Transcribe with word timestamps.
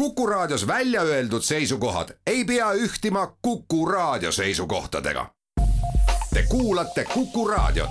Kuku 0.00 0.26
Raadios 0.26 0.66
välja 0.66 1.02
öeldud 1.02 1.42
seisukohad 1.42 2.08
ei 2.26 2.44
pea 2.44 2.72
ühtima 2.72 3.36
Kuku 3.42 3.86
Raadio 3.86 4.32
seisukohtadega. 4.32 5.34
Te 6.34 6.42
kuulate 6.48 7.04
Kuku 7.04 7.48
Raadiot. 7.48 7.90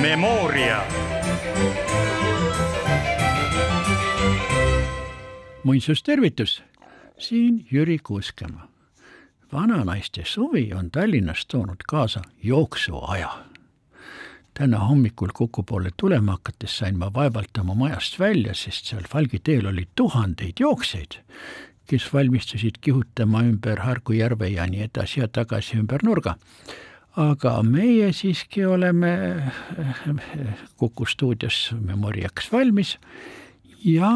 Memoria. 0.00 0.86
muinsustervitus, 5.64 6.62
siin 7.18 7.66
Jüri 7.72 7.98
Kuuskemaa. 7.98 8.68
vananaiste 9.52 10.22
suvi 10.24 10.70
on 10.74 10.90
Tallinnas 10.90 11.46
toonud 11.46 11.80
kaasa 11.88 12.22
jooksuaja. 12.42 13.51
Täna 14.54 14.78
hommikul 14.78 15.32
Kuku 15.34 15.62
poole 15.62 15.90
tulema 15.96 16.36
hakates 16.36 16.78
sain 16.78 16.98
ma 16.98 17.10
vaevalt 17.14 17.58
oma 17.60 17.74
majast 17.74 18.18
välja, 18.18 18.54
sest 18.54 18.92
seal 18.92 19.08
Falgi 19.08 19.40
teel 19.44 19.66
oli 19.66 19.88
tuhandeid 19.94 20.60
jooksjaid, 20.60 21.18
kes 21.86 22.12
valmistusid 22.12 22.80
kihutama 22.80 23.42
ümber 23.48 23.80
Hargu 23.80 24.12
järve 24.12 24.48
ja 24.48 24.66
nii 24.66 24.88
edasi 24.88 25.20
ja 25.20 25.28
tagasi 25.28 25.78
ümber 25.80 26.04
nurga 26.04 26.36
aga 27.16 27.58
meie 27.62 28.12
siiski 28.12 28.64
oleme 28.66 29.12
Kuku 30.76 31.06
stuudios 31.06 31.74
Memoriaks 31.80 32.48
valmis 32.52 32.96
ja 33.84 34.10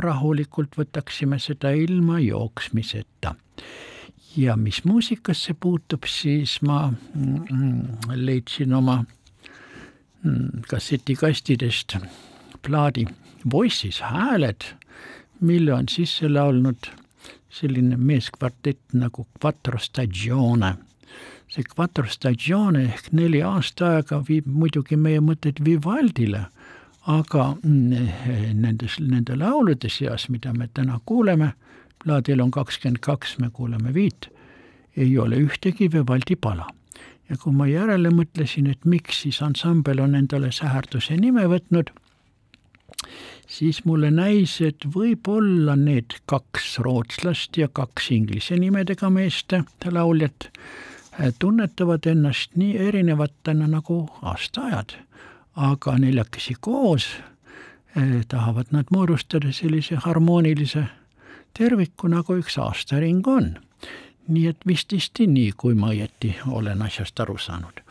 rahulikult 0.00 0.78
võtaksime 0.78 1.38
seda 1.42 1.70
ilma 1.70 2.20
jooksmiseta. 2.20 3.34
ja 4.36 4.56
mis 4.56 4.84
muusikasse 4.84 5.54
puutub, 5.54 6.04
siis 6.06 6.60
ma 6.62 6.92
mm, 7.14 8.14
leidsin 8.14 8.74
oma 8.74 9.02
mm, 9.02 9.06
kassetikastidest 10.68 11.96
plaadi 12.62 13.06
Voices 13.52 14.00
hääled, 14.02 14.64
mille 15.40 15.72
on 15.74 15.88
sisse 15.88 16.28
laulnud 16.28 16.90
selline 17.48 17.96
meeskvartett 17.96 18.92
nagu 18.92 19.26
Quattro 19.38 19.78
Stagione 19.78 20.74
see 21.48 21.64
Quattro 21.64 22.06
Stagione 22.08 22.84
ehk 22.84 23.12
neli 23.16 23.40
aastaaega 23.42 24.20
viib 24.28 24.48
muidugi 24.52 24.98
meie 25.00 25.20
mõtted 25.24 25.62
Vivaldile, 25.64 26.44
aga 27.08 27.44
mm, 27.62 28.10
nendes, 28.60 28.98
nende 29.00 29.36
laulude 29.38 29.88
seas, 29.92 30.28
mida 30.28 30.52
me 30.52 30.68
täna 30.74 31.00
kuuleme, 31.08 31.54
plaadil 32.04 32.44
on 32.44 32.52
kakskümmend 32.54 33.00
kaks, 33.04 33.38
me 33.40 33.50
kuuleme 33.50 33.94
viit, 33.94 34.28
ei 34.96 35.16
ole 35.18 35.40
ühtegi 35.40 35.88
Vivaldi 35.92 36.36
pala. 36.36 36.68
Ja 37.28 37.36
kui 37.36 37.52
ma 37.52 37.66
järele 37.68 38.10
mõtlesin, 38.14 38.70
et 38.70 38.84
miks 38.84 39.22
siis 39.24 39.42
ansambel 39.44 40.00
on 40.00 40.14
endale 40.18 40.52
säherduse 40.52 41.16
nime 41.16 41.44
võtnud, 41.50 41.90
siis 43.46 43.84
mulle 43.84 44.10
näis, 44.10 44.58
et 44.64 44.84
võib-olla 44.94 45.76
need 45.76 46.18
kaks 46.26 46.78
rootslast 46.84 47.56
ja 47.56 47.68
kaks 47.68 48.10
inglise 48.16 48.56
nimedega 48.56 49.10
meest 49.10 49.54
lauljat 49.84 50.50
tunnetavad 51.38 52.06
ennast 52.06 52.54
nii 52.56 52.76
erinevatena 52.78 53.66
nagu 53.66 54.08
aastaajad, 54.22 54.94
aga 55.56 55.96
neljakesi 55.98 56.54
koos 56.60 57.08
eh, 57.96 58.22
tahavad 58.28 58.70
nad 58.70 58.92
moodustada 58.94 59.52
sellise 59.52 59.98
harmoonilise 60.04 60.84
terviku, 61.58 62.08
nagu 62.08 62.38
üks 62.38 62.58
aastaring 62.62 63.26
on. 63.26 63.56
Nii 64.28 64.46
et 64.46 64.66
vististi 64.66 65.26
nii, 65.26 65.52
kui 65.56 65.74
ma 65.74 65.92
õieti 65.94 66.34
olen 66.46 66.82
asjast 66.82 67.20
aru 67.20 67.38
saanud. 67.38 67.82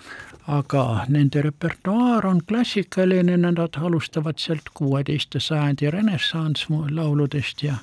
aga 0.47 1.05
nende 1.09 1.41
repertuaar 1.41 2.25
on 2.25 2.39
klassikaline, 2.47 3.37
nad 3.37 3.57
alustavad 3.59 4.37
sealt 4.39 4.69
kuueteist 4.73 5.35
sajandi 5.39 5.91
renessanss 5.91 6.69
lauludest 6.69 7.63
ja 7.63 7.75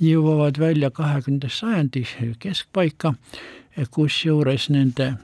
jõuavad 0.00 0.58
välja 0.58 0.90
kahekümnenda 0.90 1.48
sajandi 1.50 2.04
keskpaika 2.38 3.14
kusjuures 3.90 4.68
nende 4.70 5.14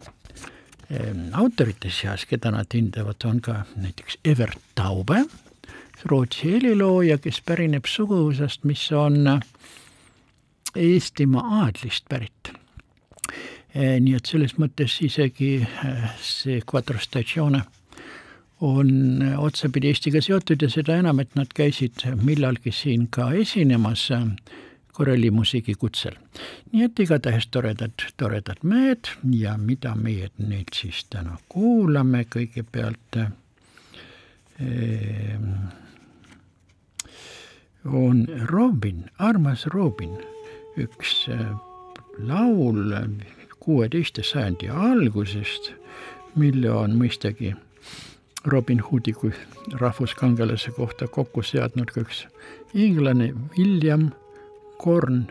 autorite 1.33 1.91
seas, 1.91 2.27
keda 2.27 2.50
nad 2.50 2.75
hindavad, 2.75 3.22
on 3.25 3.41
ka 3.41 3.65
näiteks 3.77 4.19
Evert 4.25 4.59
Taube, 4.75 5.25
Rootsi 6.05 6.50
helilooja, 6.53 7.17
kes 7.19 7.41
pärineb 7.41 7.87
suguvõsast, 7.88 8.67
mis 8.69 8.83
on 8.93 9.41
Eestimaa 10.77 11.62
aadlist 11.62 12.05
pärit. 12.09 12.50
Nii 13.75 14.15
et 14.15 14.31
selles 14.31 14.55
mõttes 14.61 15.01
isegi 15.03 15.57
see 16.23 16.61
Quattro 16.62 17.01
Stagione 17.03 17.65
on 18.65 19.23
otsapidi 19.39 19.89
Eestiga 19.91 20.21
seotud 20.23 20.62
ja 20.62 20.71
seda 20.71 20.97
enam, 21.03 21.21
et 21.21 21.35
nad 21.35 21.51
käisid 21.55 22.05
millalgi 22.23 22.73
siin 22.73 23.09
ka 23.11 23.33
esinemas 23.35 24.09
korralimusiigi 24.95 25.75
kutsel. 25.75 26.15
nii 26.73 26.85
et 26.87 27.01
igatahes 27.03 27.47
toredad, 27.51 27.93
toredad 28.17 28.57
mehed 28.62 29.09
ja 29.31 29.57
mida 29.59 29.95
meie 29.99 30.31
nüüd 30.39 30.71
siis 30.75 31.05
täna 31.11 31.39
kuulame, 31.51 32.25
kõigepealt 32.31 33.17
eh, 33.19 33.29
on 37.85 38.27
Robin, 38.51 39.05
armas 39.19 39.67
Robin, 39.75 40.19
üks 40.79 41.29
eh, 41.35 41.51
laul 42.19 42.95
kuueteist 43.64 44.19
sajandi 44.22 44.69
algusest, 44.69 45.72
mille 46.36 46.70
on 46.70 46.98
mõistagi 47.00 47.54
Robin 48.44 48.80
Hoodi 48.80 49.12
kui 49.12 49.32
rahvuskangelase 49.80 50.75
kohta 50.76 51.08
kokku 51.08 51.42
seadnud 51.42 51.92
ka 51.94 52.04
üks 52.04 52.26
inglane 52.75 53.32
William 53.56 54.10
Korn 54.78 55.25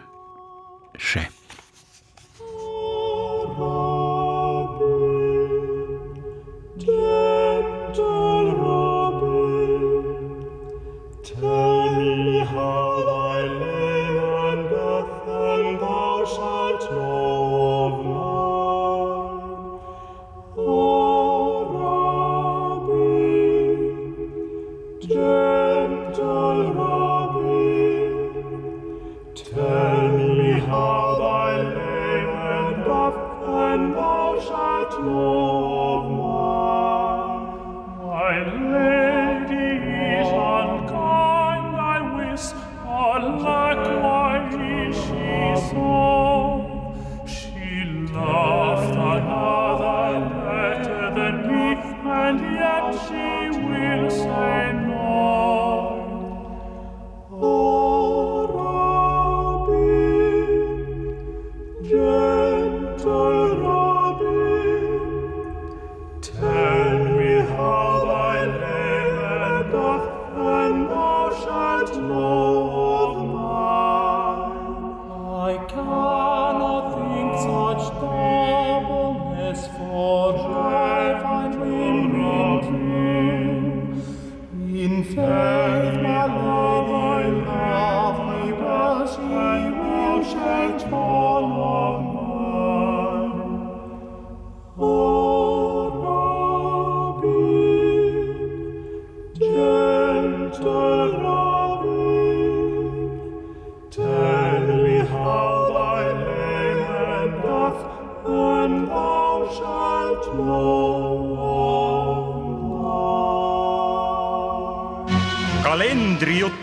kalendrijutt. 115.63 116.53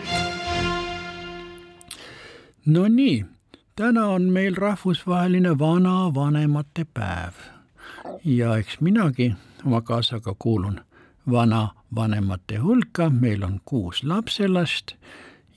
no 2.66 2.88
nii, 2.88 3.24
täna 3.76 4.06
on 4.06 4.22
meil 4.22 4.54
rahvusvaheline 4.54 5.58
vanavanemate 5.58 6.84
päev 6.94 7.32
ja 8.24 8.56
eks 8.56 8.80
minagi 8.80 9.34
oma 9.66 9.80
kaasaga 9.80 10.34
kuulun 10.38 10.80
vanavanemate 11.30 12.56
hulka, 12.56 13.10
meil 13.10 13.42
on 13.42 13.60
kuus 13.64 14.04
lapselast 14.04 14.94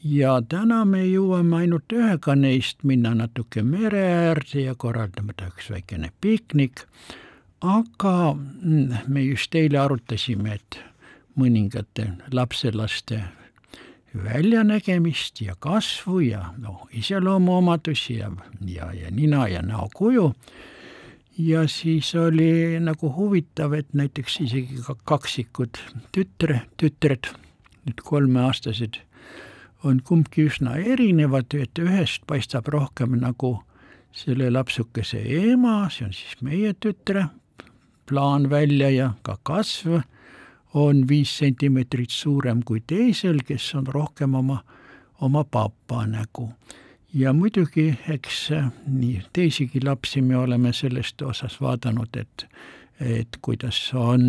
ja 0.04 0.42
täna 0.50 0.84
me 0.86 1.06
jõuame 1.06 1.64
ainult 1.64 1.94
ühega 1.96 2.36
neist 2.36 2.84
minna 2.84 3.14
natuke 3.16 3.64
mere 3.64 4.04
äärde 4.28 4.66
ja 4.68 4.76
korraldada 4.76 5.48
üks 5.48 5.70
väikene 5.72 6.12
piknik. 6.22 6.84
Aga 7.64 8.34
mm, 8.34 9.08
me 9.08 9.24
just 9.24 9.56
eile 9.56 9.80
arutasime, 9.80 10.58
et 10.60 10.80
mõningate 11.40 12.10
lapselaste 12.36 13.22
väljanägemist 14.14 15.42
ja 15.42 15.56
kasvu 15.60 16.20
ja 16.28 16.44
noh, 16.62 16.86
iseloomuomadusi 16.94 18.20
ja, 18.20 18.30
ja, 18.68 18.92
ja 18.94 19.12
nina 19.12 19.48
ja 19.48 19.62
näokuju. 19.62 20.34
ja 21.38 21.68
siis 21.68 22.16
oli 22.16 22.80
nagu 22.80 23.14
huvitav, 23.16 23.74
et 23.74 23.94
näiteks 23.94 24.40
isegi 24.40 24.78
ka 24.86 24.96
kaksikud 25.04 25.80
tütre, 26.12 26.62
tütred, 26.78 27.32
nüüd 27.88 28.04
kolmeaastased, 28.06 29.00
on 29.84 30.02
kumbki 30.04 30.46
üsna 30.46 30.76
erinevad, 30.78 31.56
et 31.58 31.80
ühest 31.80 32.28
paistab 32.28 32.68
rohkem 32.68 33.18
nagu 33.20 33.64
selle 34.14 34.52
lapsukese 34.52 35.24
ema, 35.26 35.90
see 35.90 36.06
on 36.06 36.14
siis 36.14 36.38
meie 36.46 36.76
tütre, 36.78 37.26
plaan 38.14 38.50
välja 38.50 38.90
ja 38.90 39.14
ka 39.22 39.38
kasv 39.44 39.96
on 40.74 41.08
viis 41.08 41.32
sentimeetrit 41.38 42.14
suurem 42.14 42.60
kui 42.66 42.84
teisel, 42.88 43.40
kes 43.46 43.72
on 43.76 43.88
rohkem 43.88 44.36
oma, 44.38 44.60
oma 45.22 45.44
papa 45.44 46.06
nägu. 46.06 46.52
ja 47.14 47.34
muidugi, 47.34 47.96
eks 48.10 48.50
nii 48.86 49.22
teisigi 49.34 49.82
lapsi 49.86 50.22
me 50.22 50.38
oleme 50.38 50.74
sellest 50.74 51.22
osas 51.22 51.58
vaadanud, 51.62 52.14
et, 52.18 52.46
et 53.00 53.38
kuidas 53.42 53.82
on 53.94 54.24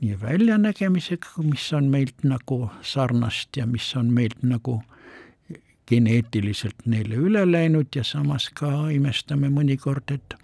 nii 0.00 0.16
väljanägemisega, 0.20 1.44
mis 1.44 1.72
on 1.72 1.92
meilt 1.92 2.24
nagu 2.24 2.70
sarnast 2.82 3.56
ja 3.56 3.66
mis 3.66 3.96
on 3.96 4.12
meilt 4.12 4.40
nagu 4.42 4.82
geneetiliselt 5.88 6.86
neile 6.86 7.20
üle 7.20 7.44
läinud 7.52 7.92
ja 7.96 8.04
samas 8.04 8.48
ka 8.48 8.88
imestame 8.96 9.52
mõnikord, 9.52 10.08
et 10.08 10.40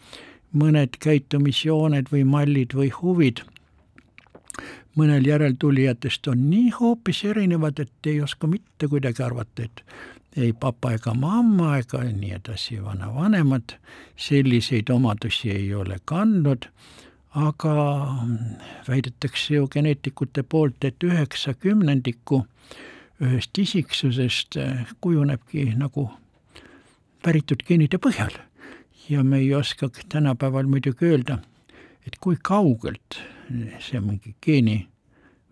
mõned 0.53 0.97
käitumisjooned 1.01 2.11
või 2.13 2.25
mallid 2.27 2.75
või 2.75 2.91
huvid. 2.95 3.43
Mõnel 4.99 5.27
järeltulijatest 5.27 6.27
on 6.29 6.49
nii 6.51 6.71
hoopis 6.81 7.25
erinevad, 7.25 7.79
et 7.79 8.07
ei 8.11 8.21
oska 8.21 8.49
mitte 8.51 8.89
kuidagi 8.91 9.23
arvata, 9.23 9.69
et 9.69 9.85
ei 10.37 10.53
papa 10.53 10.93
ega 10.97 11.15
mamma 11.15 11.77
ega 11.79 12.03
nii 12.05 12.35
edasi, 12.39 12.81
vanavanemad. 12.83 13.77
Selliseid 14.17 14.91
omadusi 14.91 15.51
ei 15.51 15.75
ole 15.75 16.01
kandnud, 16.05 16.67
aga 17.39 17.75
väidetakse 18.89 19.55
ju 19.55 19.69
geneetikute 19.69 20.43
poolt, 20.43 20.85
et 20.85 21.07
üheksa 21.07 21.55
kümnendikku 21.55 22.45
ühest 23.21 23.59
isiksusest 23.59 24.57
kujunebki 25.01 25.71
nagu 25.79 26.09
päritud 27.23 27.63
geenide 27.69 28.01
põhjal. 28.01 28.33
Ja 29.11 29.25
me 29.25 29.39
ei 29.39 29.55
oska 29.55 29.91
tänapäeval 30.09 30.69
muidugi 30.71 31.05
öelda, 31.05 31.39
et 32.07 32.17
kui 32.21 32.37
kaugelt 32.43 33.19
see 33.83 34.01
mingi 34.01 34.37
geeni 34.45 34.85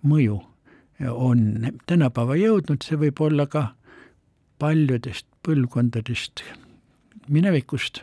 mõju 0.06 0.38
on 1.10 1.72
tänapäeva 1.86 2.36
jõudnud, 2.38 2.82
see 2.82 2.98
võib 2.98 3.20
olla 3.22 3.46
ka 3.50 3.72
paljudest 4.58 5.26
põlvkondadest 5.46 6.42
minevikust, 7.28 8.02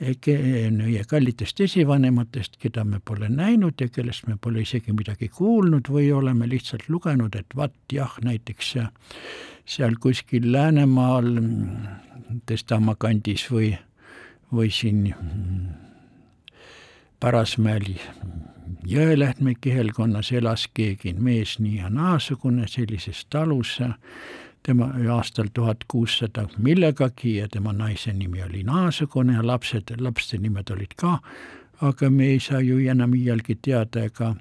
meie 0.00 1.04
kallitest 1.08 1.60
esivanematest, 1.64 2.58
keda 2.60 2.84
me 2.84 2.98
pole 3.04 3.28
näinud 3.32 3.80
ja 3.80 3.88
kellest 3.88 4.26
me 4.28 4.36
pole 4.40 4.64
isegi 4.64 4.92
midagi 4.92 5.30
kuulnud 5.32 5.88
või 5.88 6.10
oleme 6.12 6.48
lihtsalt 6.50 6.88
lugenud, 6.88 7.36
et 7.38 7.56
vaat 7.56 7.76
jah, 7.92 8.16
näiteks 8.24 8.74
seal 9.64 9.96
kuskil 10.00 10.50
Läänemaal 10.52 11.30
Testamaa 12.46 12.96
kandis 12.98 13.46
või, 13.52 13.70
või 14.54 14.70
siin 14.70 15.14
Parasmäel 17.20 17.94
Jõelähtme 18.86 19.54
kihelkonnas 19.60 20.32
elas 20.32 20.68
keegi 20.74 21.14
mees 21.16 21.58
nii 21.58 21.76
ja 21.78 21.88
naasugune 21.90 22.66
sellises 22.68 23.26
talus, 23.30 23.78
tema 24.62 24.90
aastal 25.12 25.48
tuhat 25.54 25.84
kuussada 25.88 26.46
millegagi 26.58 27.36
ja 27.36 27.48
tema 27.48 27.72
naise 27.72 28.12
nimi 28.12 28.42
oli 28.42 28.62
naasugune 28.62 29.32
ja 29.32 29.46
lapsed, 29.46 29.94
laste 30.00 30.38
nimed 30.38 30.70
olid 30.70 30.92
ka, 30.96 31.18
aga 31.80 32.10
me 32.10 32.26
ei 32.26 32.40
saa 32.40 32.60
ju 32.60 32.78
enam 32.78 33.14
iialgi 33.14 33.56
teada 33.62 34.04
ega 34.04 34.34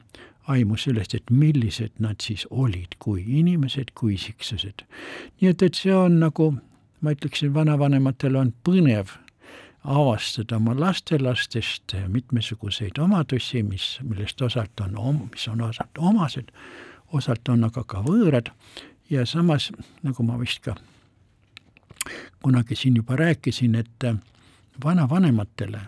aimu 0.47 0.77
sellest, 0.77 1.15
et 1.15 1.31
millised 1.31 1.95
nad 1.99 2.19
siis 2.21 2.47
olid 2.49 2.99
kui 2.99 3.23
inimesed, 3.39 3.95
kui 3.95 4.13
isiksused. 4.13 4.83
nii 5.41 5.49
et, 5.49 5.61
et 5.61 5.75
see 5.75 5.95
on 5.95 6.19
nagu, 6.19 6.53
ma 7.01 7.15
ütleksin, 7.15 7.53
vanavanematel 7.53 8.35
on 8.35 8.53
põnev 8.67 9.22
avastada 9.83 10.55
oma 10.55 10.75
lastelastest 10.79 11.95
mitmesuguseid 12.07 12.97
omadusi, 12.99 13.63
mis, 13.63 13.99
millest 14.03 14.41
osalt 14.41 14.79
on, 14.79 15.27
mis 15.31 15.47
on 15.47 15.61
osalt 15.61 15.97
omased, 15.97 16.51
osalt 17.11 17.49
on 17.49 17.63
aga 17.63 17.83
ka 17.83 18.03
võõrad. 18.05 18.51
Ja 19.09 19.25
samas, 19.25 19.71
nagu 20.03 20.23
ma 20.23 20.39
vist 20.39 20.63
ka 20.63 20.75
kunagi 22.43 22.75
siin 22.75 22.95
juba 22.95 23.15
rääkisin, 23.19 23.75
et 23.75 24.07
vanavanematele 24.83 25.79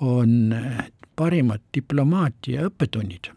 on 0.00 0.54
parimad 1.16 1.60
diplomaatia 1.74 2.68
õppetunnid 2.68 3.32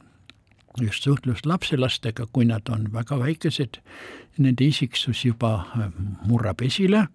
just 0.82 1.04
suhtlus 1.04 1.46
lapselastega, 1.46 2.26
kui 2.34 2.46
nad 2.46 2.70
on 2.70 2.88
väga 2.94 3.20
väikesed, 3.20 3.78
nende 4.38 4.66
isiksus 4.66 5.26
juba 5.26 5.66
murrab 6.26 6.64
esile, 6.66 7.08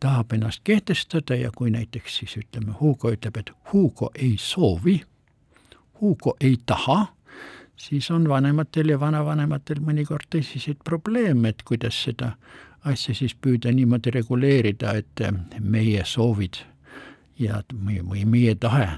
tahab 0.00 0.32
ennast 0.32 0.60
kehtestada 0.64 1.36
ja 1.36 1.50
kui 1.56 1.70
näiteks 1.70 2.16
siis 2.22 2.36
ütleme, 2.40 2.72
Hugo 2.80 3.12
ütleb, 3.12 3.36
et 3.36 3.52
Hugo 3.72 4.10
ei 4.14 4.36
soovi, 4.38 5.00
Hugo 6.00 6.36
ei 6.40 6.56
taha, 6.66 7.06
siis 7.76 8.10
on 8.10 8.28
vanematel 8.28 8.94
ja 8.94 9.00
vanavanematel 9.00 9.80
mõnikord 9.84 10.28
tõsiseid 10.34 10.80
probleeme, 10.84 11.52
et 11.52 11.62
kuidas 11.68 12.02
seda 12.04 12.34
asja 12.84 13.14
siis 13.14 13.34
püüda 13.34 13.72
niimoodi 13.72 14.12
reguleerida, 14.14 14.94
et 14.96 15.24
meie 15.60 16.04
soovid 16.04 16.62
ja 17.40 17.62
või, 17.72 18.24
meie 18.24 18.54
tahe 18.54 18.88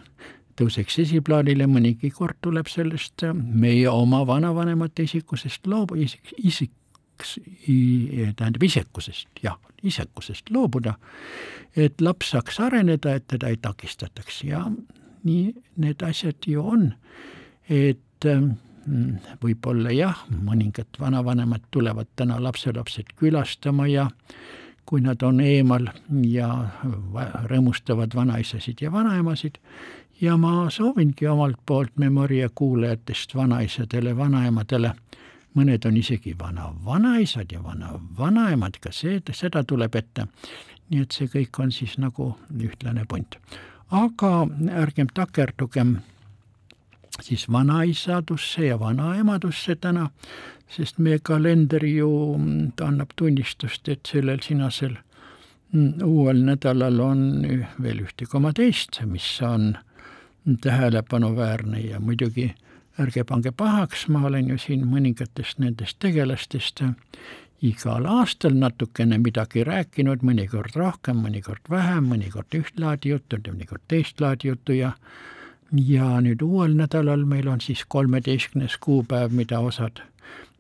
tõuseks 0.58 0.98
esiplaanile, 1.02 1.66
mõnigi 1.70 2.10
kord 2.14 2.38
tuleb 2.44 2.68
sellest 2.70 3.24
meie 3.34 3.88
oma 3.90 4.22
vanavanemate 4.28 5.06
isikusest 5.08 5.66
loobu, 5.66 5.96
isik, 6.02 6.34
isik, 6.38 6.72
tähendab 8.36 8.62
isekusest, 8.62 9.28
jah, 9.42 9.58
isekusest 9.82 10.50
loobuda, 10.50 10.94
et 11.76 12.00
laps 12.00 12.32
saaks 12.34 12.60
areneda, 12.60 13.14
et 13.14 13.26
teda 13.28 13.52
ei 13.52 13.56
takistataks. 13.56 14.42
Ja 14.44 14.64
nii 15.24 15.52
need 15.82 16.02
asjad 16.02 16.46
ju 16.46 16.64
on, 16.74 16.88
et 17.70 18.26
mm, 18.26 19.36
võib-olla 19.42 19.94
jah, 19.94 20.24
mõningad 20.42 21.00
vanavanemad 21.00 21.68
tulevad 21.70 22.10
täna 22.16 22.40
lapselapsed 22.42 23.14
külastama 23.16 23.86
ja 23.90 24.08
kui 24.86 25.00
nad 25.00 25.22
on 25.22 25.40
eemal 25.40 25.86
ja 26.26 26.48
rõõmustavad 27.50 28.14
vanaisasid 28.14 28.82
ja 28.82 28.90
vanaemasid. 28.92 29.58
Ja 30.20 30.36
ma 30.38 30.70
soovingi 30.70 31.26
omalt 31.26 31.58
poolt 31.66 31.96
Memoria 31.98 32.48
kuulajatest 32.54 33.34
vanaisadele, 33.34 34.16
vanaemadele 34.16 34.92
mõned 35.54 35.86
on 35.86 35.96
isegi 35.96 36.34
vana-vanaisad 36.38 37.52
ja 37.52 37.62
vana-vanaemad, 37.62 38.78
ka 38.80 38.92
see, 38.92 39.20
seda 39.32 39.64
tuleb 39.64 39.94
ette. 39.94 40.26
nii 40.92 41.02
et 41.02 41.12
see 41.12 41.28
kõik 41.32 41.58
on 41.62 41.70
siis 41.72 41.98
nagu 41.98 42.36
ühtlane 42.52 43.04
punt. 43.08 43.36
aga 43.90 44.46
ärgem 44.82 45.08
takerdugem 45.14 46.00
siis 47.20 47.46
vanaisadusse 47.52 48.66
ja 48.66 48.78
vanaemadusse 48.80 49.76
täna, 49.76 50.10
sest 50.68 50.98
meie 50.98 51.18
kalender 51.18 51.84
ju, 51.84 52.10
ta 52.76 52.88
annab 52.88 53.12
tunnistust, 53.16 53.88
et 53.88 54.08
sellel 54.08 54.40
sinasel 54.42 54.96
mm, 55.72 56.02
uuel 56.04 56.42
nädalal 56.44 57.00
on 57.00 57.22
veel 57.82 58.04
ühte 58.06 58.26
koma 58.26 58.52
teist, 58.52 59.00
mis 59.04 59.28
on 59.42 59.76
tähelepanuväärne 60.60 61.80
ja 61.80 62.00
muidugi 62.00 62.54
ärge 63.02 63.24
pange 63.28 63.52
pahaks, 63.52 64.06
ma 64.08 64.26
olen 64.28 64.48
ju 64.52 64.58
siin 64.58 64.86
mõningatest 64.88 65.60
nendest 65.62 65.98
tegelastest 66.02 66.84
igal 67.62 68.06
aastal 68.10 68.56
natukene 68.58 69.18
midagi 69.22 69.64
rääkinud, 69.66 70.24
mõnikord 70.26 70.74
rohkem, 70.78 71.20
mõnikord 71.22 71.68
vähem, 71.70 72.08
mõnikord 72.10 72.58
üht 72.58 72.80
laadi 72.80 73.14
juttu, 73.14 73.38
mõnikord 73.46 73.84
teist 73.88 74.20
laadi 74.20 74.50
juttu 74.50 74.78
ja 74.78 74.92
ja 75.72 76.18
nüüd 76.20 76.42
uuel 76.44 76.74
nädalal 76.76 77.22
meil 77.24 77.46
on 77.48 77.60
siis 77.64 77.84
kolmeteistkümnes 77.88 78.76
kuupäev, 78.76 79.32
mida 79.32 79.60
osad 79.60 80.02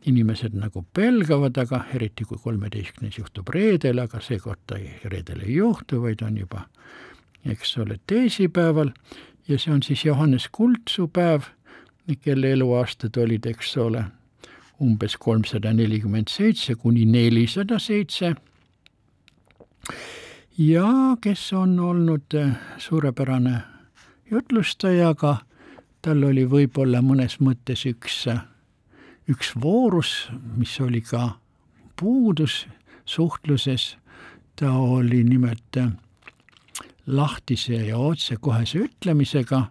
inimesed 0.06 0.54
nagu 0.58 0.84
pelgavad, 0.94 1.58
aga 1.58 1.84
eriti 1.94 2.24
kui 2.24 2.38
kolmeteistkümnes 2.42 3.18
juhtub 3.18 3.50
reedel, 3.54 4.00
aga 4.02 4.20
seekord 4.24 4.62
ta 4.66 4.78
ei, 4.80 4.94
reedel 5.04 5.44
ei 5.46 5.56
juhtu, 5.58 6.00
vaid 6.02 6.22
on 6.26 6.38
juba, 6.40 6.64
eks 7.44 7.76
ole, 7.78 7.98
teisipäeval. 8.06 8.90
Ja 9.48 9.58
see 9.58 9.72
on 9.74 9.82
siis 9.82 10.04
Johannes 10.04 10.48
Kultsu 10.52 11.08
päev, 11.10 11.50
kelle 12.20 12.52
eluaastad 12.52 13.16
olid, 13.16 13.46
eks 13.46 13.76
ole, 13.76 14.04
umbes 14.82 15.16
kolmsada 15.16 15.72
nelikümmend 15.72 16.30
seitse 16.30 16.74
kuni 16.74 17.04
nelisada 17.06 17.78
seitse. 17.78 18.34
Ja 20.58 20.88
kes 21.20 21.52
on 21.52 21.78
olnud 21.80 22.34
suurepärane 22.78 23.60
jutlustaja, 24.30 25.08
aga 25.14 25.36
tal 26.02 26.24
oli 26.26 26.44
võib-olla 26.48 27.02
mõnes 27.02 27.38
mõttes 27.40 27.86
üks 27.88 28.26
üks 29.30 29.52
voorus, 29.62 30.28
mis 30.56 30.74
oli 30.80 31.00
ka 31.00 31.36
puudus 31.96 32.66
suhtluses, 33.04 33.96
ta 34.56 34.72
oli 34.72 35.22
nimelt 35.24 35.78
lahtise 37.06 37.78
ja 37.86 37.98
otsekohese 37.98 38.86
ütlemisega 38.86 39.64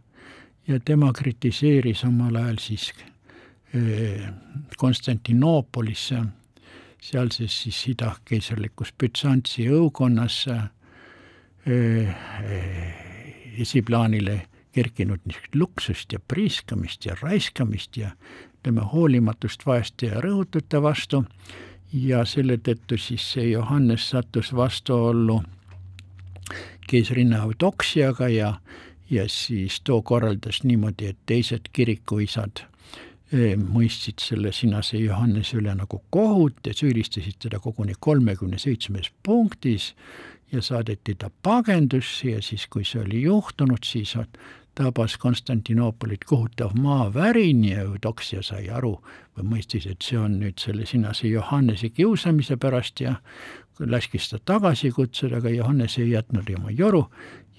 ja 0.67 0.79
tema 0.85 1.13
kritiseeris 1.13 2.03
omal 2.03 2.35
ajal 2.35 2.59
siis 2.59 2.91
eh, 3.73 4.29
Konstantinoopolis, 4.77 6.13
sealses 7.01 7.57
siis 7.63 7.81
idakeisrlikus 7.95 8.93
Bütsantsi 8.93 9.67
õukonnas 9.69 10.45
eh, 10.47 10.63
eh, 11.67 12.95
esiplaanile 13.61 14.41
kerkinud 14.71 15.19
niisugust 15.25 15.55
luksust 15.55 16.13
ja 16.13 16.19
priiskamist 16.19 17.05
ja 17.05 17.15
raiskamist 17.21 17.97
ja 17.97 18.13
ütleme, 18.61 18.85
hoolimatust 18.93 19.65
vaeste 19.65 20.11
ja 20.13 20.21
rõhutute 20.21 20.81
vastu. 20.81 21.25
Ja 21.91 22.21
selle 22.25 22.55
tõttu 22.63 22.95
siis 22.95 23.25
see 23.33 23.49
Johannes 23.49 24.05
sattus 24.13 24.53
vastuollu 24.55 25.41
keisrinna 26.87 27.41
Eudoksiaga 27.43 28.29
ja, 28.31 28.53
ja 29.11 29.29
siis 29.29 29.81
too 29.83 30.01
korraldas 30.01 30.63
niimoodi, 30.63 31.11
et 31.11 31.17
teised 31.25 31.67
kirikuisad 31.75 32.63
eh, 33.33 33.57
mõistsid 33.59 34.23
selle 34.23 34.53
sinase 34.55 34.97
Johannese 34.97 35.59
üle 35.59 35.75
nagu 35.75 36.01
kohut 36.09 36.63
ja 36.67 36.73
süüdistasid 36.73 37.41
teda 37.43 37.59
koguni 37.59 37.93
kolmekümne 37.99 38.59
seitsmes 38.59 39.11
punktis 39.23 39.91
ja 40.51 40.61
saadeti 40.61 41.15
ta 41.15 41.29
pagendusse 41.43 42.31
ja 42.31 42.41
siis, 42.41 42.67
kui 42.67 42.87
see 42.87 43.03
oli 43.03 43.21
juhtunud, 43.21 43.83
siis 43.83 44.15
tabas 44.75 45.17
Konstantinoopolit 45.17 46.23
kohutav 46.23 46.71
maavärin 46.79 47.63
ja 47.65 47.81
Eudoksia 47.81 48.43
sai 48.43 48.69
aru 48.69 48.93
või 49.37 49.47
mõistis, 49.55 49.87
et 49.91 50.03
see 50.03 50.19
on 50.19 50.39
nüüd 50.39 50.59
selle 50.63 50.87
sinase 50.87 51.27
Johannese 51.27 51.89
kiusamise 51.89 52.57
pärast 52.57 53.03
ja 53.03 53.17
laskis 53.79 54.29
ta 54.29 54.39
tagasi 54.45 54.91
kutsuda, 54.91 55.37
aga 55.37 55.49
Johannes 55.49 55.97
ei 55.99 56.11
jätnud 56.11 56.49
oma 56.55 56.71
joru 56.71 57.05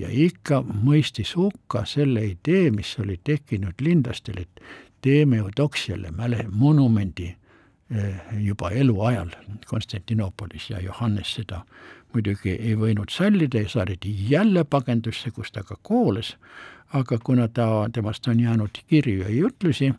ja 0.03 0.09
ikka 0.11 0.63
mõistis 0.63 1.37
hukka 1.39 1.85
selle 1.89 2.25
idee, 2.27 2.71
mis 2.75 2.97
oli 2.99 3.19
tekkinud 3.25 3.81
lindlastel, 3.81 4.43
et 4.43 4.63
teeme 5.03 5.39
Eudoksiale 5.43 6.11
mäle-, 6.17 6.47
monumendi 6.51 7.31
eh, 7.31 8.21
juba 8.39 8.71
eluajal 8.71 9.31
Konstantinoopolis 9.67 10.71
ja 10.71 10.83
Johannes 10.83 11.35
seda 11.39 11.63
muidugi 12.13 12.53
ei 12.53 12.75
võinud 12.77 13.13
sallida 13.13 13.63
ja 13.63 13.69
saadeti 13.73 14.13
jälle 14.29 14.65
pagendusse, 14.65 15.31
kus 15.31 15.53
ta 15.53 15.63
ka 15.65 15.79
koolas, 15.83 16.35
aga 16.93 17.19
kuna 17.25 17.49
ta, 17.49 17.89
temast 17.93 18.29
on 18.29 18.41
jäänud 18.41 18.83
kirju 18.87 19.23
ja 19.23 19.31
jutlusi, 19.33 19.93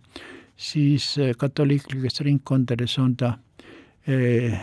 siis 0.58 1.18
eh, 1.18 1.36
katoliiklikes 1.38 2.22
ringkondades 2.22 2.98
on 3.00 3.16
ta 3.18 3.38
eh, 4.08 4.60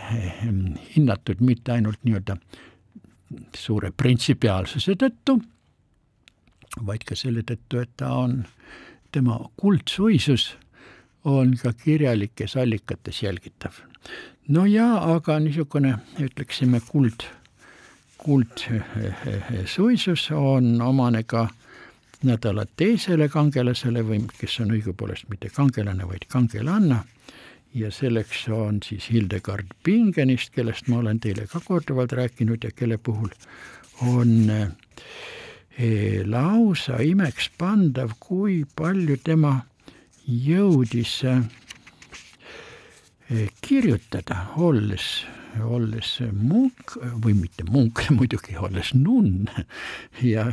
hinnatud 0.95 1.41
mitte 1.41 1.75
ainult 1.75 1.99
nii-öelda 2.03 2.37
suure 3.57 3.91
printsipiaalsuse 3.91 4.95
tõttu, 4.99 5.37
vaid 6.85 7.03
ka 7.07 7.15
selle 7.15 7.43
tõttu, 7.47 7.81
et 7.81 7.89
ta 7.97 8.13
on, 8.23 8.45
tema 9.11 9.39
kuldsuisus 9.59 10.55
on 11.27 11.57
ka 11.61 11.73
kirjalikes 11.73 12.55
allikates 12.57 13.23
jälgitav. 13.23 13.71
no 14.47 14.65
ja 14.65 14.97
aga 15.15 15.39
niisugune, 15.39 15.97
ütleksime, 16.19 16.81
kuld, 16.91 17.23
kuldsuisus 18.17 18.61
on 20.31 20.81
omane 20.81 21.23
ka 21.23 21.47
nädala 22.23 22.65
teisele 22.77 23.29
kangelasele 23.29 24.03
või 24.05 24.21
kes 24.39 24.59
on 24.59 24.71
õigupoolest 24.75 25.29
mitte 25.29 25.49
kangelane, 25.49 26.07
vaid 26.07 26.25
kangelanna 26.29 27.03
ja 27.73 27.91
selleks 27.91 28.47
on 28.51 28.79
siis 28.83 29.09
Hildegard 29.11 29.65
Bingenist, 29.83 30.51
kellest 30.55 30.87
ma 30.91 30.97
olen 30.99 31.19
teile 31.19 31.47
ka 31.47 31.61
korduvalt 31.65 32.11
rääkinud 32.11 32.63
ja 32.63 32.71
kelle 32.75 32.97
puhul 32.97 33.29
on 34.07 34.49
eh, 34.49 36.21
lausa 36.25 36.97
imekspandav, 37.03 38.09
kui 38.19 38.65
palju 38.75 39.17
tema 39.23 39.65
jõudis 40.27 41.23
eh, 41.27 41.43
kirjutada, 43.61 44.45
olles 44.57 45.25
olles 45.59 46.21
munk 46.31 46.95
või 47.23 47.33
mitte 47.35 47.65
munk 47.67 48.05
muidugi, 48.17 48.55
olles 48.55 48.93
nunn. 48.95 49.49
Ja 50.23 50.47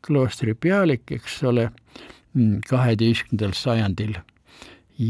kloostri 0.00 0.54
pealik, 0.54 1.10
eks 1.12 1.42
ole, 1.44 1.68
kaheteistkümnendal 2.68 3.52
sajandil 3.56 4.16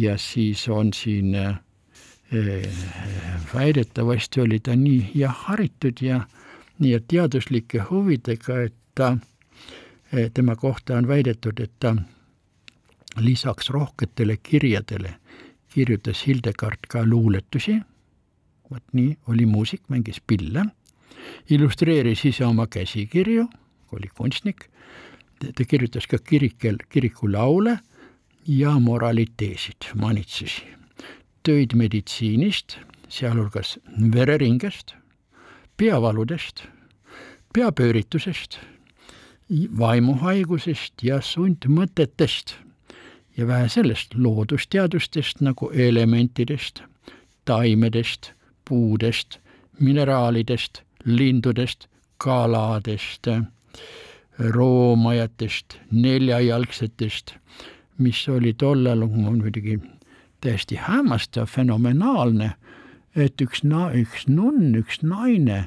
ja 0.00 0.18
siis 0.18 0.68
on 0.68 0.92
siin 0.92 1.34
eh, 1.34 1.56
väidetavasti 3.54 4.40
oli 4.40 4.60
ta 4.60 4.76
nii 4.76 5.10
ja 5.14 5.30
haritud 5.30 6.00
ja 6.00 6.20
nii 6.78 7.00
teaduslike 7.08 7.84
huvidega, 7.90 8.60
et 8.62 8.74
ta, 8.94 9.16
eh, 10.12 10.30
tema 10.34 10.56
kohta 10.56 10.96
on 10.96 11.08
väidetud, 11.08 11.60
et 11.60 11.72
ta 11.80 11.96
lisaks 13.20 13.70
rohketele 13.70 14.36
kirjadele 14.42 15.14
kirjutas 15.74 16.26
Hildegard 16.26 16.88
ka 16.88 17.04
luuletusi. 17.06 17.80
Vot 18.70 18.84
nii, 18.92 19.16
oli 19.28 19.46
muusik, 19.46 19.82
mängis 19.88 20.20
pille, 20.26 20.64
illustreeris 21.50 22.24
ise 22.24 22.46
oma 22.46 22.66
käsikirju, 22.66 23.46
oli 23.92 24.08
kunstnik, 24.16 24.64
ta 25.40 25.64
kirjutas 25.68 26.06
ka 26.06 26.18
kirikel, 26.18 26.80
kirikulaule 26.88 27.78
ja 28.46 28.78
moraliteesid, 28.78 29.92
manitsusi, 29.94 30.64
töid 31.42 31.74
meditsiinist, 31.74 32.76
sealhulgas 33.08 33.78
vereringest, 34.14 34.94
peavaludest, 35.76 36.64
peapööritusest, 37.54 38.58
vaimuhaigusest 39.78 41.02
ja 41.02 41.20
sundmõtetest 41.20 42.54
ja 43.36 43.46
vähe 43.46 43.68
sellest, 43.68 44.14
loodusteadustest 44.14 45.40
nagu 45.40 45.70
elementidest, 45.70 46.82
taimedest 47.44 48.32
puudest, 48.68 49.38
mineraalidest, 49.80 50.82
lindudest, 51.04 51.88
kaladest, 52.16 53.28
roomajatest, 54.38 55.78
neljajalgsetest, 55.90 57.34
mis 57.98 58.28
oli 58.28 58.54
tollal 58.54 59.06
muidugi 59.06 59.78
täiesti 60.40 60.78
hämmastav, 60.80 61.46
fenomenaalne, 61.46 62.52
et 63.16 63.40
üks 63.44 63.62
na-, 63.64 63.92
üks 63.94 64.26
nunn, 64.28 64.74
üks 64.78 65.02
naine 65.02 65.66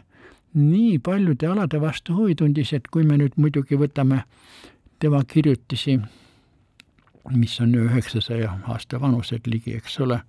nii 0.56 1.00
paljude 1.04 1.48
alade 1.48 1.80
vastu 1.82 2.16
huvi 2.16 2.36
tundis, 2.36 2.72
et 2.74 2.88
kui 2.92 3.04
me 3.04 3.18
nüüd 3.20 3.36
muidugi 3.40 3.78
võtame 3.80 4.24
tema 5.04 5.22
kirjutisi, 5.28 5.98
mis 7.36 7.58
on 7.62 7.76
üheksasaja 7.76 8.54
aasta 8.72 9.00
vanused 9.02 9.50
ligi, 9.52 9.76
eks 9.76 10.00
ole, 10.06 10.22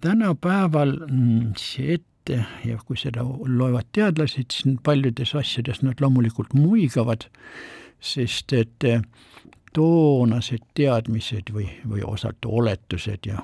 tänapäeval 0.00 0.96
mm, 1.08 1.52
see 1.60 1.98
ette 1.98 2.40
ja 2.64 2.78
kui 2.86 2.96
seda 2.96 3.24
loevad 3.24 3.88
teadlased, 3.92 4.48
siis 4.54 4.80
paljudes 4.84 5.34
asjades 5.36 5.82
nad 5.84 6.00
loomulikult 6.00 6.54
muigavad, 6.56 7.28
sest 8.00 8.52
et 8.56 8.88
toonased 9.72 10.64
teadmised 10.74 11.52
või, 11.52 11.68
või 11.88 12.04
osalt 12.04 12.44
oletused 12.46 13.26
ja 13.26 13.42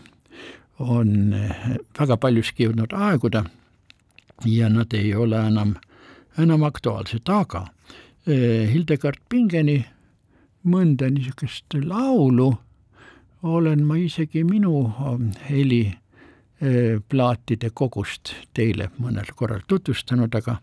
on 0.78 1.34
eh, 1.34 1.78
väga 1.98 2.16
paljuski 2.16 2.66
jõudnud 2.68 2.94
aeguda 2.94 3.44
ja 4.46 4.68
nad 4.70 4.94
ei 4.94 5.14
ole 5.14 5.40
enam, 5.46 5.74
enam 6.38 6.66
aktuaalsed, 6.68 7.28
aga 7.28 7.66
eh, 8.26 8.68
Hildegard 8.72 9.22
Pingeni 9.28 9.80
mõnda 10.68 11.10
niisugust 11.10 11.74
laulu 11.82 12.52
olen 13.42 13.84
ma 13.86 13.96
isegi 13.98 14.44
minu 14.44 14.88
heli 15.48 15.86
plaatide 17.08 17.68
kogust 17.70 18.32
teile 18.50 18.88
mõnel 18.98 19.28
korral 19.38 19.60
tutvustanud, 19.70 20.34
aga 20.34 20.56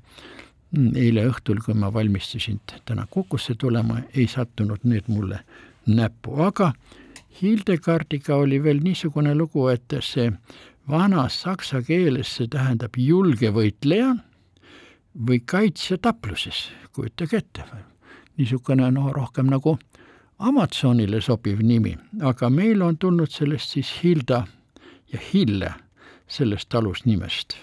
eile 0.96 1.26
õhtul, 1.30 1.62
kui 1.66 1.74
ma 1.74 1.94
valmistusin 1.94 2.60
täna 2.86 3.08
Kukusse 3.10 3.56
tulema, 3.56 4.02
ei 4.16 4.28
sattunud 4.28 4.84
need 4.84 5.08
mulle 5.08 5.40
näppu, 5.88 6.40
aga 6.44 6.74
Hildekaardiga 7.42 8.36
oli 8.36 8.62
veel 8.64 8.80
niisugune 8.84 9.36
lugu, 9.36 9.68
et 9.68 9.92
see 10.02 10.30
vanas 10.90 11.42
saksa 11.42 11.82
keeles 11.84 12.32
see 12.38 12.48
tähendab 12.48 12.96
julge 12.98 13.52
võitleja 13.52 14.14
või 15.28 15.42
kaitsja 15.46 15.98
tapluses, 15.98 16.70
kujutage 16.94 17.38
ette. 17.38 17.64
niisugune 18.38 18.92
no 18.92 19.12
rohkem 19.14 19.48
nagu 19.52 19.78
Amazonile 20.40 21.22
sobiv 21.22 21.62
nimi, 21.64 21.98
aga 22.22 22.50
meil 22.50 22.82
on 22.82 22.98
tulnud 22.98 23.32
sellest 23.32 23.70
siis 23.70 23.92
Hilda 24.04 24.46
ja 25.12 25.20
Hille, 25.34 25.74
sellest 26.28 26.76
alusnimest. 26.76 27.56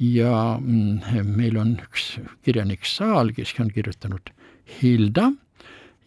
Ja 0.00 0.58
mm, 0.60 1.00
meil 1.36 1.58
on 1.60 1.74
üks 1.84 2.14
kirjanik 2.44 2.86
Saal, 2.88 3.34
kes 3.36 3.52
on 3.60 3.70
kirjutanud 3.70 4.32
Hilda. 4.80 5.30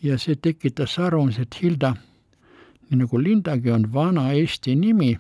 Ja 0.04 0.18
see 0.20 0.36
tekitas 0.36 0.98
arvamuse, 1.00 1.46
et 1.46 1.56
Hilda, 1.62 1.94
nii 2.90 3.04
nagu 3.04 3.22
Lindagi, 3.22 3.72
on 3.72 3.86
vana 3.94 4.32
eesti 4.34 4.76
nimi. 4.76 5.14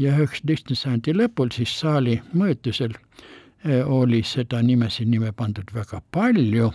Ja 0.00 0.16
üheksateistkümnenda 0.16 0.80
sajandi 0.80 1.12
lõpul 1.14 1.52
siis 1.54 1.76
saali 1.78 2.16
mõjutusel 2.34 2.96
eh, 2.96 3.84
oli 3.86 4.24
seda 4.26 4.62
nimesid 4.62 5.06
nime 5.06 5.30
pandud 5.32 5.70
väga 5.74 6.00
palju. 6.10 6.72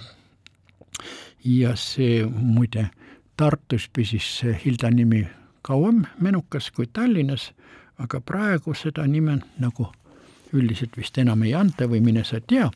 Ja 1.44 1.76
see 1.76 2.24
muide 2.26 2.90
Tartus 3.36 3.90
püsis 3.92 4.24
see 4.40 4.56
Hilda 4.64 4.92
nimi 4.92 5.26
kauem 5.62 6.06
menukas 6.20 6.72
kui 6.72 6.88
Tallinnas, 6.88 7.52
aga 8.00 8.22
praegu 8.22 8.74
seda 8.76 9.06
nime 9.08 9.42
nagu 9.60 9.90
üldiselt 10.54 10.98
vist 10.98 11.18
enam 11.18 11.44
ei 11.44 11.54
anta 11.56 11.88
või 11.90 12.02
mine 12.04 12.24
sa 12.24 12.40
tea, 12.42 12.70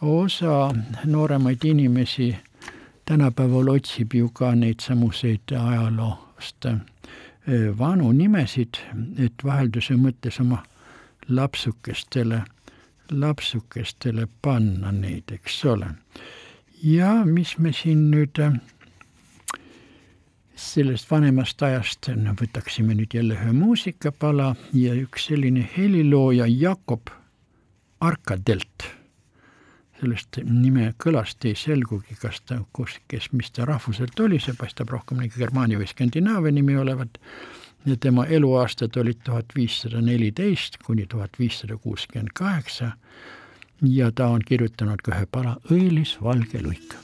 osa 0.00 0.70
nooremaid 1.04 1.64
inimesi 1.64 2.34
tänapäeval 3.04 3.68
otsib 3.68 4.14
ju 4.14 4.28
ka 4.28 4.54
neid 4.54 4.80
samuseid 4.80 5.52
ajaloost 5.58 6.66
eh, 6.66 6.78
vanu 7.78 8.12
nimesid, 8.12 8.80
et 9.18 9.44
vahelduse 9.44 9.96
mõttes 10.00 10.40
oma 10.40 10.62
lapsukestele, 11.28 12.42
lapsukestele 13.10 14.28
panna 14.42 14.92
neid, 14.92 15.32
eks 15.32 15.64
ole. 15.64 15.94
ja 16.82 17.24
mis 17.24 17.58
me 17.58 17.72
siin 17.72 18.10
nüüd 18.10 18.40
eh, 18.40 18.60
sellest 20.56 21.10
vanemast 21.10 21.62
ajast 21.62 22.08
võtaksime 22.40 22.94
nüüd 22.94 23.14
jälle 23.14 23.34
ühe 23.38 23.52
muusikapala 23.52 24.54
ja 24.72 24.94
üks 24.94 25.28
selline 25.30 25.64
helilooja 25.76 26.46
Jakob 26.48 27.10
Arkadelt. 28.00 28.86
Sellest 30.00 30.38
nime 30.44 30.92
kõlast 31.00 31.44
ei 31.48 31.54
selgugi, 31.58 32.16
kas 32.20 32.40
ta, 32.46 32.58
kus, 32.72 32.98
kes, 33.08 33.30
mis 33.32 33.50
ta 33.54 33.66
rahvuselt 33.68 34.18
oli, 34.20 34.40
see 34.42 34.54
paistab 34.58 34.90
rohkem 34.92 35.22
nagu 35.22 35.38
Germaania 35.38 35.78
või 35.80 35.88
Skandinaavia 35.88 36.52
nimi 36.52 36.76
olevat, 36.76 37.18
ja 37.86 37.96
tema 38.00 38.26
eluaastad 38.26 38.96
olid 39.00 39.22
tuhat 39.24 39.54
viissada 39.56 40.02
neliteist 40.02 40.78
kuni 40.84 41.06
tuhat 41.06 41.38
viissada 41.38 41.76
kuuskümmend 41.76 42.34
kaheksa. 42.34 42.92
Ja 43.82 44.12
ta 44.12 44.28
on 44.32 44.44
kirjutanud 44.46 45.02
ka 45.04 45.16
ühe 45.16 45.26
pala 45.30 45.56
Õilis 45.70 46.16
valge 46.22 46.62
luik. 46.62 46.94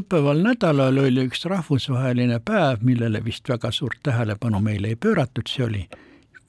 Lõppeval 0.00 0.40
nädalal 0.40 0.98
oli 0.98 1.26
üks 1.28 1.44
rahvusvaheline 1.44 2.40
päev, 2.44 2.80
millele 2.82 3.20
vist 3.24 3.48
väga 3.48 3.70
suurt 3.70 3.98
tähelepanu 4.02 4.60
meile 4.60 4.94
ei 4.94 4.96
pööratud, 4.96 5.48
see 5.48 5.64
oli 5.64 5.82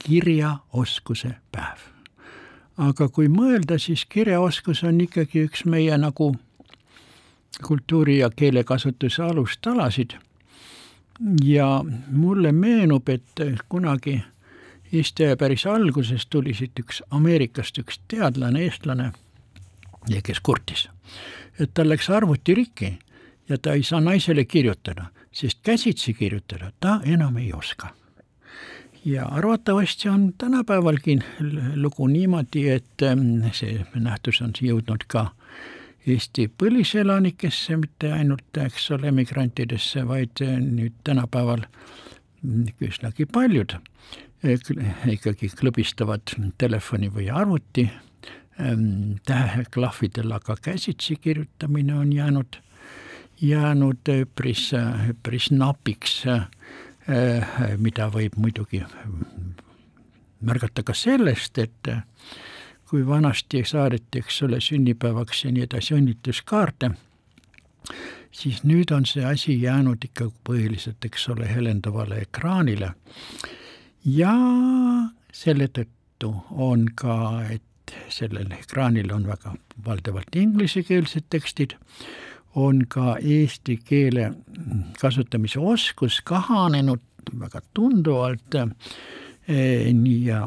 kirjaoskuse 0.04 1.34
päev. 1.52 1.88
aga 2.78 3.08
kui 3.08 3.28
mõelda, 3.28 3.78
siis 3.78 4.06
kirjaoskus 4.08 4.82
on 4.88 5.00
ikkagi 5.00 5.44
üks 5.44 5.64
meie 5.64 5.98
nagu 5.98 6.34
kultuuri- 7.62 8.18
ja 8.18 8.30
keelekasutuse 8.30 9.22
alustalasid. 9.22 10.10
ja 11.44 11.84
mulle 12.10 12.52
meenub, 12.52 13.08
et 13.08 13.40
kunagi 13.68 14.22
Eesti 14.92 15.24
aja 15.24 15.36
päris 15.36 15.66
alguses 15.66 16.26
tuli 16.26 16.54
siit 16.54 16.78
üks 16.78 17.02
Ameerikast 17.10 17.78
üks 17.78 18.00
teadlane, 18.08 18.60
eestlane 18.60 19.12
kes 20.22 20.40
kurtis, 20.40 20.88
et 21.60 21.70
tal 21.74 21.88
läks 21.88 22.10
arvuti 22.10 22.54
rikki 22.54 22.98
ja 23.48 23.58
ta 23.58 23.72
ei 23.72 23.82
saa 23.82 24.00
naisele 24.00 24.44
kirjutada, 24.44 25.06
sest 25.32 25.58
käsitsi 25.62 26.14
kirjutada 26.14 26.72
ta 26.80 27.00
enam 27.04 27.36
ei 27.36 27.52
oska. 27.52 27.94
ja 29.04 29.26
arvatavasti 29.26 30.08
on 30.08 30.34
tänapäevalgi 30.38 31.18
lugu 31.74 32.06
niimoodi, 32.06 32.68
et 32.68 33.02
ähm, 33.02 33.42
see 33.52 33.86
nähtus 33.94 34.42
on 34.42 34.52
jõudnud 34.60 35.04
ka 35.08 35.30
Eesti 36.06 36.48
põliselanikesse, 36.58 37.76
mitte 37.76 38.12
ainult, 38.12 38.58
eks 38.58 38.90
ole, 38.90 39.08
emigrantidesse, 39.08 40.02
vaid 40.08 40.42
äh, 40.42 40.56
nüüd 40.58 40.94
tänapäeval 41.04 41.66
üsnagi 42.82 43.26
paljud 43.26 43.74
äh, 43.74 45.10
ikkagi 45.12 45.50
klõbistavad 45.58 46.34
telefoni 46.58 47.10
või 47.10 47.30
arvuti 47.30 47.90
Ähm, 48.60 49.14
täheklahvidel, 49.26 50.32
aga 50.32 50.56
käsitsi 50.62 51.16
kirjutamine 51.16 51.94
on 51.94 52.12
jäänud, 52.12 52.56
jäänud 53.42 54.08
üpris, 54.08 54.70
üpris 55.10 55.50
napiks, 55.50 56.22
äh, 56.26 56.48
mida 57.78 58.06
võib 58.12 58.36
muidugi 58.38 58.84
märgata 60.40 60.82
ka 60.86 60.94
sellest, 60.94 61.58
et 61.58 61.90
kui 62.90 63.06
vanasti 63.06 63.64
saadeti, 63.64 64.20
eks 64.20 64.42
ole, 64.46 64.60
sünnipäevaks 64.60 65.44
ja 65.44 65.52
nii 65.54 65.64
edasi 65.66 65.94
õnnituskaarte, 65.96 66.92
siis 68.30 68.62
nüüd 68.68 68.92
on 68.94 69.06
see 69.08 69.24
asi 69.26 69.56
jäänud 69.62 70.04
ikka 70.04 70.28
põhiliselt, 70.46 71.02
eks 71.08 71.28
ole, 71.32 71.48
helendavale 71.48 72.22
ekraanile. 72.26 72.92
ja 74.04 74.34
selle 75.32 75.68
tõttu 75.68 76.34
on 76.50 76.88
ka, 76.94 77.16
et 77.50 77.96
sellel 78.08 78.52
ekraanil 78.58 79.12
on 79.12 79.26
väga 79.26 79.54
valdavalt 79.86 80.36
inglisekeelsed 80.36 81.30
tekstid, 81.30 81.74
on 82.54 82.84
ka 82.88 83.16
eesti 83.20 83.78
keele 83.84 84.32
kasutamise 85.00 85.60
oskus 85.60 86.20
kahanenud 86.24 87.00
väga 87.38 87.62
tunduvalt. 87.74 88.58
Nii 89.92 90.26
ja 90.26 90.44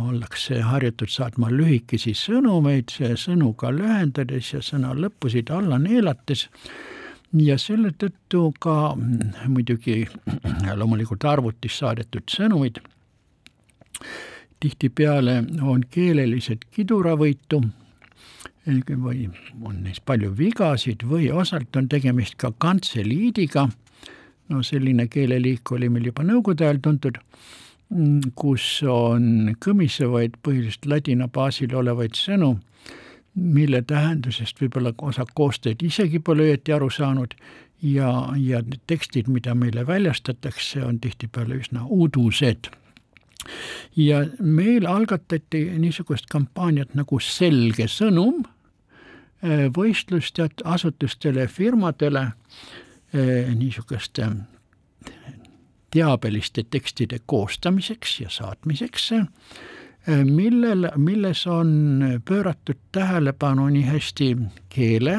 ollakse 0.00 0.60
harjutud 0.64 1.10
saatma 1.12 1.50
lühikesi 1.52 2.14
sõnumeid, 2.16 2.94
sõnu 3.20 3.52
ka 3.58 3.68
lühendades 3.74 4.54
ja 4.54 4.62
sõna 4.64 4.94
lõppusid 4.96 5.52
alla 5.52 5.78
neelates. 5.78 6.46
Ja 7.36 7.58
selle 7.60 7.92
tõttu 7.96 8.48
ka 8.60 8.94
muidugi 9.48 10.06
loomulikult 10.80 11.24
arvutis 11.28 11.78
saadetud 11.82 12.32
sõnumid 12.32 12.80
tihtipeale 14.62 15.38
on 15.62 15.82
keelelised 15.90 16.68
kiduravõitu 16.70 17.62
või 18.66 19.28
on 19.62 19.82
neis 19.82 20.00
palju 20.00 20.34
vigasid 20.38 21.02
või 21.02 21.30
osalt 21.32 21.76
on 21.76 21.88
tegemist 21.88 22.36
ka 22.38 22.52
kantseliidiga, 22.58 23.68
no 24.48 24.62
selline 24.62 25.08
keeleliik 25.08 25.72
oli 25.72 25.88
meil 25.88 26.12
juba 26.12 26.22
nõukogude 26.22 26.68
ajal 26.68 26.78
tuntud 26.82 27.18
Mm, 27.92 28.32
kus 28.38 28.64
on 28.88 29.52
kõmisevaid 29.60 30.38
põhiliselt 30.44 30.86
ladina 30.88 31.26
baasil 31.28 31.74
olevaid 31.76 32.16
sõnu, 32.16 32.54
mille 33.34 33.82
tähendusest 33.84 34.60
võib-olla 34.62 34.94
osa 35.04 35.26
koostajaid 35.34 35.82
isegi 35.84 36.20
pole 36.24 36.46
õieti 36.46 36.72
aru 36.72 36.88
saanud 36.92 37.34
ja, 37.84 38.08
ja 38.38 38.62
need 38.64 38.80
tekstid, 38.88 39.28
mida 39.28 39.52
meile 39.58 39.84
väljastatakse, 39.88 40.80
on 40.86 41.02
tihtipeale 41.04 41.58
üsna 41.60 41.84
udused. 41.84 42.70
Ja 43.96 44.24
meil 44.40 44.86
algatati 44.86 45.64
niisugust 45.78 46.26
kampaaniat 46.30 46.94
nagu 46.94 47.20
Selge 47.20 47.88
sõnum, 47.90 48.44
eh, 49.42 49.68
võistlust 49.76 50.38
asutustele, 50.64 51.46
firmadele 51.46 52.32
eh, 53.12 53.54
niisuguste 53.54 54.28
teabeliste 55.92 56.64
tekstide 56.70 57.18
koostamiseks 57.26 58.20
ja 58.20 58.30
saatmiseks, 58.32 59.10
millel, 60.24 60.88
milles 60.96 61.42
on 61.46 62.00
pööratud 62.24 62.78
tähelepanu 62.96 63.66
nii 63.68 63.82
hästi 63.90 64.30
keele 64.72 65.18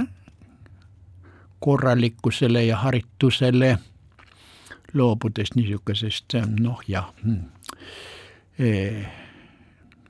korralikkusele 1.63 2.65
ja 2.65 2.77
haritusele, 2.77 3.77
loobudes 4.93 5.53
niisugusest 5.55 6.35
noh, 6.59 6.81
jah 6.87 7.07
eh,, 7.23 7.37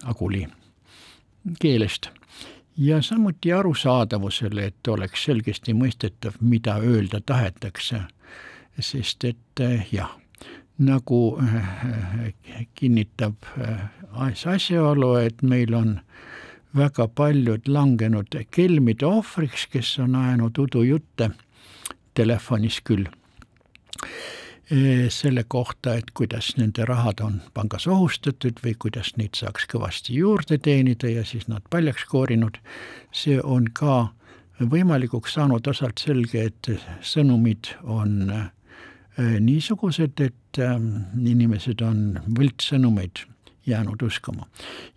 aguli 0.03 0.47
keelest 1.59 2.09
ja 2.77 3.01
samuti 3.01 3.53
arusaadavusele, 3.53 4.65
et 4.65 4.87
oleks 4.87 5.25
selgesti 5.25 5.73
mõistetav, 5.73 6.39
mida 6.41 6.77
öelda 6.77 7.21
tahetakse. 7.25 8.01
sest 8.79 9.23
et 9.23 9.61
jah, 9.91 10.17
nagu 10.77 11.37
äh, 11.37 12.33
kinnitab 12.75 13.35
asjaolu, 14.45 15.15
et 15.15 15.41
meil 15.41 15.73
on 15.73 15.99
väga 16.75 17.07
paljud 17.07 17.67
langenud 17.67 18.33
kelmide 18.51 19.05
ohvriks, 19.05 19.67
kes 19.67 19.99
on 19.99 20.15
ajanud 20.15 20.57
udujutte 20.57 21.29
telefonis 22.13 22.81
küll 22.81 23.05
selle 25.11 25.43
kohta, 25.43 25.97
et 25.99 26.13
kuidas 26.15 26.53
nende 26.55 26.85
rahad 26.87 27.19
on 27.21 27.41
pangas 27.53 27.83
ohustatud 27.87 28.61
või 28.63 28.71
kuidas 28.79 29.09
neid 29.19 29.35
saaks 29.35 29.67
kõvasti 29.69 30.15
juurde 30.15 30.57
teenida 30.57 31.09
ja 31.11 31.25
siis 31.27 31.49
nad 31.51 31.65
paljaks 31.69 32.05
koorinud, 32.07 32.57
see 33.11 33.41
on 33.43 33.67
ka 33.75 34.13
võimalikuks 34.59 35.35
saanud 35.35 35.67
osalt 35.67 35.99
selge, 35.99 36.47
et 36.47 36.71
sõnumid 37.03 37.73
on 37.83 38.31
niisugused, 39.19 40.23
et 40.23 40.39
Ähm, 40.61 41.07
inimesed 41.25 41.81
on 41.81 42.19
võltssõnumeid 42.37 43.23
jäänud 43.65 44.01
uskuma. 44.05 44.45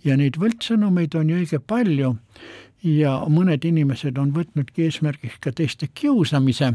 ja 0.05 0.17
neid 0.17 0.37
võltssõnumeid 0.37 1.15
on 1.17 1.31
ju 1.31 1.37
õige 1.37 1.59
palju 1.59 2.17
ja 2.83 3.13
mõned 3.29 3.65
inimesed 3.65 4.19
on 4.19 4.35
võtnudki 4.35 4.85
eesmärgiks 4.85 5.39
ka 5.41 5.53
teiste 5.53 5.89
kiusamise. 5.95 6.73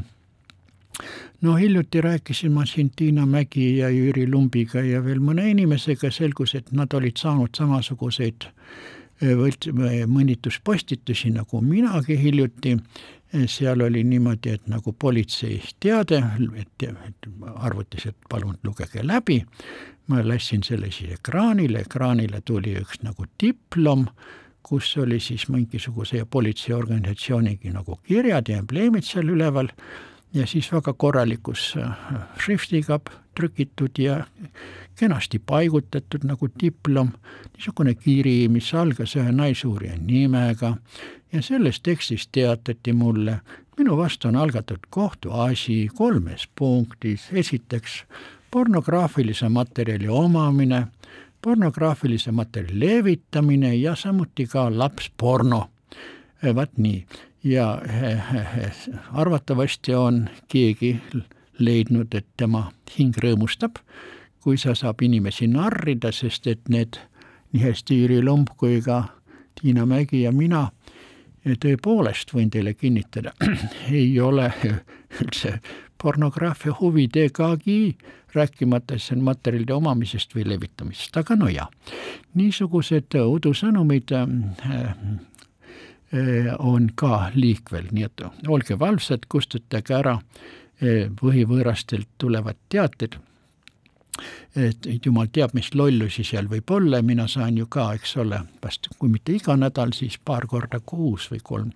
No 1.42 1.56
hiljuti 1.56 2.02
rääkisin 2.02 2.52
ma 2.52 2.66
siin 2.66 2.92
Tiina 2.96 3.26
Mägi 3.26 3.78
ja 3.78 3.90
Jüri 3.90 4.28
Lumbiga 4.32 4.82
ja 4.82 5.04
veel 5.06 5.20
mõne 5.20 5.50
inimesega, 5.50 6.12
selgus, 6.12 6.56
et 6.56 6.72
nad 6.72 6.94
olid 6.94 7.18
saanud 7.18 7.56
samasuguseid 7.58 8.46
äh, 8.46 9.34
võlt-, 9.38 9.72
mõnituspostitusi 10.08 11.32
nagu 11.36 11.62
minagi 11.62 12.18
hiljuti. 12.22 12.78
Seal 13.48 13.80
oli 13.80 14.02
niimoodi, 14.04 14.58
et 14.58 14.66
nagu 14.68 14.92
politsei 14.92 15.62
teade, 15.80 16.18
et, 16.60 16.84
et 16.84 17.28
arvutis, 17.56 18.10
et 18.10 18.18
palun 18.30 18.58
lugege 18.68 19.06
läbi, 19.08 19.38
ma 20.12 20.20
lasin 20.26 20.66
selle 20.68 20.90
siis 20.92 21.14
ekraanile, 21.16 21.86
ekraanile 21.86 22.42
tuli 22.44 22.74
üks 22.82 23.00
nagu 23.08 23.30
diplom, 23.40 24.04
kus 24.68 24.98
oli 25.00 25.22
siis 25.24 25.48
mingisuguse 25.48 26.26
politseiorganisatsioonigi 26.28 27.72
nagu 27.72 28.02
kirjad 28.04 28.52
ja 28.52 28.60
embleemid 28.60 29.08
seal 29.08 29.32
üleval 29.32 29.72
ja 30.34 30.48
siis 30.48 30.72
väga 30.72 30.94
korralikus 30.94 31.74
äh, 31.78 31.92
šriftiga 32.40 33.00
trükitud 33.36 34.00
ja 34.00 34.26
kenasti 34.96 35.40
paigutatud 35.40 36.26
nagu 36.28 36.50
diplom, 36.62 37.12
niisugune 37.56 37.96
kiri, 37.96 38.48
mis 38.50 38.74
algas 38.74 39.16
ühe 39.16 39.32
naisuurija 39.32 39.98
nimega. 39.98 40.76
Ja 41.32 41.42
selles 41.42 41.80
tekstis 41.80 42.28
teatati 42.28 42.94
mulle, 42.94 43.40
minu 43.78 43.98
vastu 43.98 44.28
on 44.28 44.36
algatatud 44.36 44.90
kohtuasi 44.90 45.88
kolmes 45.96 46.48
punktis, 46.56 47.30
esiteks 47.32 48.04
pornograafilise 48.52 49.50
materjali 49.50 50.08
omamine, 50.08 50.86
pornograafilise 51.42 52.32
materjali 52.32 52.80
levitamine 52.80 53.76
ja 53.76 53.96
samuti 53.96 54.46
ka 54.48 54.68
lapsporno. 54.78 55.68
vaat 56.56 56.78
nii, 56.78 57.06
ja 57.44 57.82
arvatavasti 59.14 59.96
on 59.96 60.30
keegi 60.48 61.00
leidnud, 61.60 62.14
et 62.14 62.28
tema 62.38 62.72
hing 62.98 63.18
rõõmustab, 63.18 63.82
kui 64.42 64.58
sa 64.58 64.76
saab 64.78 65.02
inimesi 65.02 65.48
narrida, 65.48 66.12
sest 66.12 66.48
et 66.48 66.70
need 66.70 67.00
nii 67.54 67.64
hästi 67.64 68.02
Jüri 68.02 68.22
Lomp 68.24 68.54
kui 68.58 68.82
ka 68.82 69.04
Tiina 69.60 69.86
Mägi 69.86 70.24
ja 70.24 70.32
mina 70.32 70.70
tõepoolest 71.46 72.34
võin 72.34 72.50
teile 72.54 72.74
kinnitada, 72.74 73.34
ei 73.92 74.20
ole 74.22 74.52
üldse 75.22 75.60
pornograafia 76.02 76.74
huvidegagi, 76.80 77.98
rääkimata 78.34 78.98
siis 78.98 79.20
materjalide 79.22 79.74
omamisest 79.74 80.34
või 80.36 80.48
levitamisest, 80.50 81.18
aga 81.18 81.36
no 81.36 81.50
jaa, 81.52 81.68
niisugused 82.38 83.18
udusõnumid 83.20 84.14
äh, 84.16 84.96
on 86.60 86.90
ka 86.96 87.30
liikvel, 87.36 87.86
nii 87.92 88.04
et 88.04 88.24
olge 88.52 88.76
valvsad, 88.80 89.30
kustutage 89.32 89.94
ära 89.96 90.18
äh, 90.18 90.42
põhivõõrastelt 91.22 92.10
tulevad 92.18 92.58
teated. 92.70 93.18
Et 94.56 95.06
jumal 95.06 95.30
teab, 95.34 95.54
mis 95.56 95.72
lollusi 95.74 96.24
seal 96.28 96.50
võib 96.52 96.70
olla. 96.76 97.00
Ja 97.00 97.06
mina 97.06 97.28
saan 97.32 97.58
ju 97.58 97.66
ka, 97.72 97.94
eks 97.96 98.18
ole, 98.22 98.42
vast 98.64 98.90
kui 99.00 99.10
mitte 99.10 99.34
iga 99.38 99.56
nädal, 99.58 99.94
siis 99.96 100.18
paar 100.18 100.46
korda 100.52 100.82
kuus 100.86 101.30
või 101.32 101.40
kolm, 101.44 101.72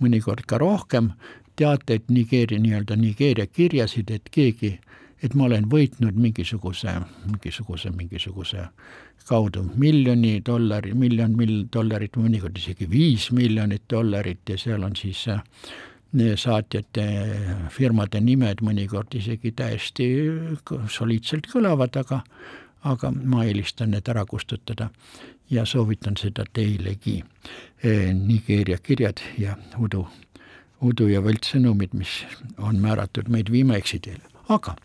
mõnikord 0.00 0.46
ka 0.46 0.60
rohkem, 0.62 1.10
teateid 1.58 2.08
Nigeeria, 2.08 2.60
nii-öelda 2.62 2.96
Nigeeria 2.96 3.46
kirjasid, 3.46 4.10
et 4.14 4.30
keegi, 4.32 4.76
et 5.22 5.34
ma 5.38 5.46
olen 5.46 5.68
võitnud 5.70 6.18
mingisuguse, 6.18 6.96
mingisuguse, 7.28 7.92
mingisuguse 7.94 8.66
kaudu 9.28 9.62
miljoni 9.78 10.40
dollari, 10.46 10.94
miljon 10.98 11.36
mil-, 11.38 11.66
dollarit, 11.72 12.16
mõnikord 12.18 12.58
isegi 12.58 12.88
viis 12.90 13.30
miljonit 13.30 13.84
dollarit 13.90 14.48
ja 14.48 14.58
seal 14.58 14.82
on 14.82 14.96
siis 14.98 15.26
äh, 15.30 15.42
saatjate 16.36 17.06
firmade 17.72 18.20
nimed 18.20 18.60
mõnikord 18.60 19.14
isegi 19.16 19.54
täiesti 19.56 20.08
soliidselt 20.90 21.48
kõlavad, 21.52 21.96
aga 22.02 22.22
aga 22.82 23.12
ma 23.14 23.44
eelistan 23.46 23.92
need 23.94 24.08
ära 24.10 24.24
kustutada 24.26 24.90
ja 25.50 25.64
soovitan 25.66 26.16
seda 26.18 26.44
teilegi. 26.52 27.22
Nigeeria 28.14 28.78
kirjad 28.78 29.22
ja 29.38 29.56
udu, 29.78 30.04
udu 30.82 31.08
ja 31.10 31.22
võltssõnumid, 31.22 31.94
mis 31.98 32.22
on 32.58 32.78
määratud 32.82 33.30
meid 33.30 33.50
viima 33.50 33.78
eksiteele, 33.78 34.22
aga 34.48 34.76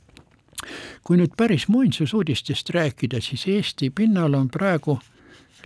kui 1.03 1.17
nüüd 1.17 1.35
päris 1.37 1.67
muinsusuudistest 1.67 2.69
rääkida, 2.69 3.21
siis 3.21 3.47
Eesti 3.47 3.89
pinnal 3.89 4.33
on 4.33 4.49
praegu 4.49 4.99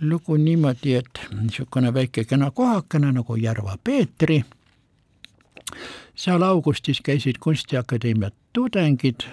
lugu 0.00 0.36
niimoodi, 0.36 0.94
et 0.94 1.20
niisugune 1.32 1.94
väike 1.94 2.24
kena 2.24 2.50
kohakene 2.50 3.12
nagu 3.12 3.36
Järva 3.36 3.76
Peetri 3.84 4.42
seal 6.14 6.42
augustis 6.42 7.00
käisid 7.00 7.40
Kunstiakadeemia 7.40 8.30
tudengid 8.52 9.24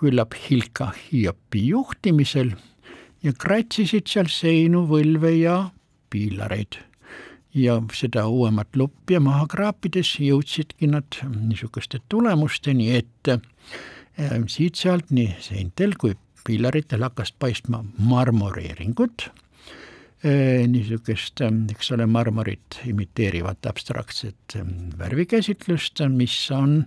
küllap 0.00 0.34
Hilka 0.36 0.92
Hiopi 0.92 1.66
juhtimisel 1.68 2.50
ja 3.22 3.32
kratsisid 3.32 4.06
seal 4.06 4.28
seinu, 4.28 4.84
võlve 4.90 5.32
ja 5.38 5.70
piilareid. 6.10 6.76
Ja 7.56 7.78
seda 7.96 8.26
uuemat 8.28 8.76
lupja 8.76 9.20
maha 9.22 9.46
kraapides 9.48 10.16
jõudsidki 10.20 10.90
nad 10.90 11.18
niisuguste 11.48 12.02
tulemusteni, 12.12 12.90
et 12.98 13.32
äh, 13.32 13.40
siit-sealt 14.52 15.10
nii 15.16 15.32
seintel 15.44 15.96
kui 16.00 16.14
piilaritel 16.46 17.02
hakkas 17.06 17.32
paistma 17.32 17.82
marmoreeringut 17.98 19.28
äh, 19.30 20.66
niisugust, 20.68 21.40
äh, 21.40 21.52
eks 21.72 21.92
ole, 21.96 22.06
marmorit 22.06 22.80
imiteerivat 22.84 23.66
abstraktset 23.70 24.58
värvikäsitlust, 24.98 26.04
mis 26.12 26.36
on 26.54 26.82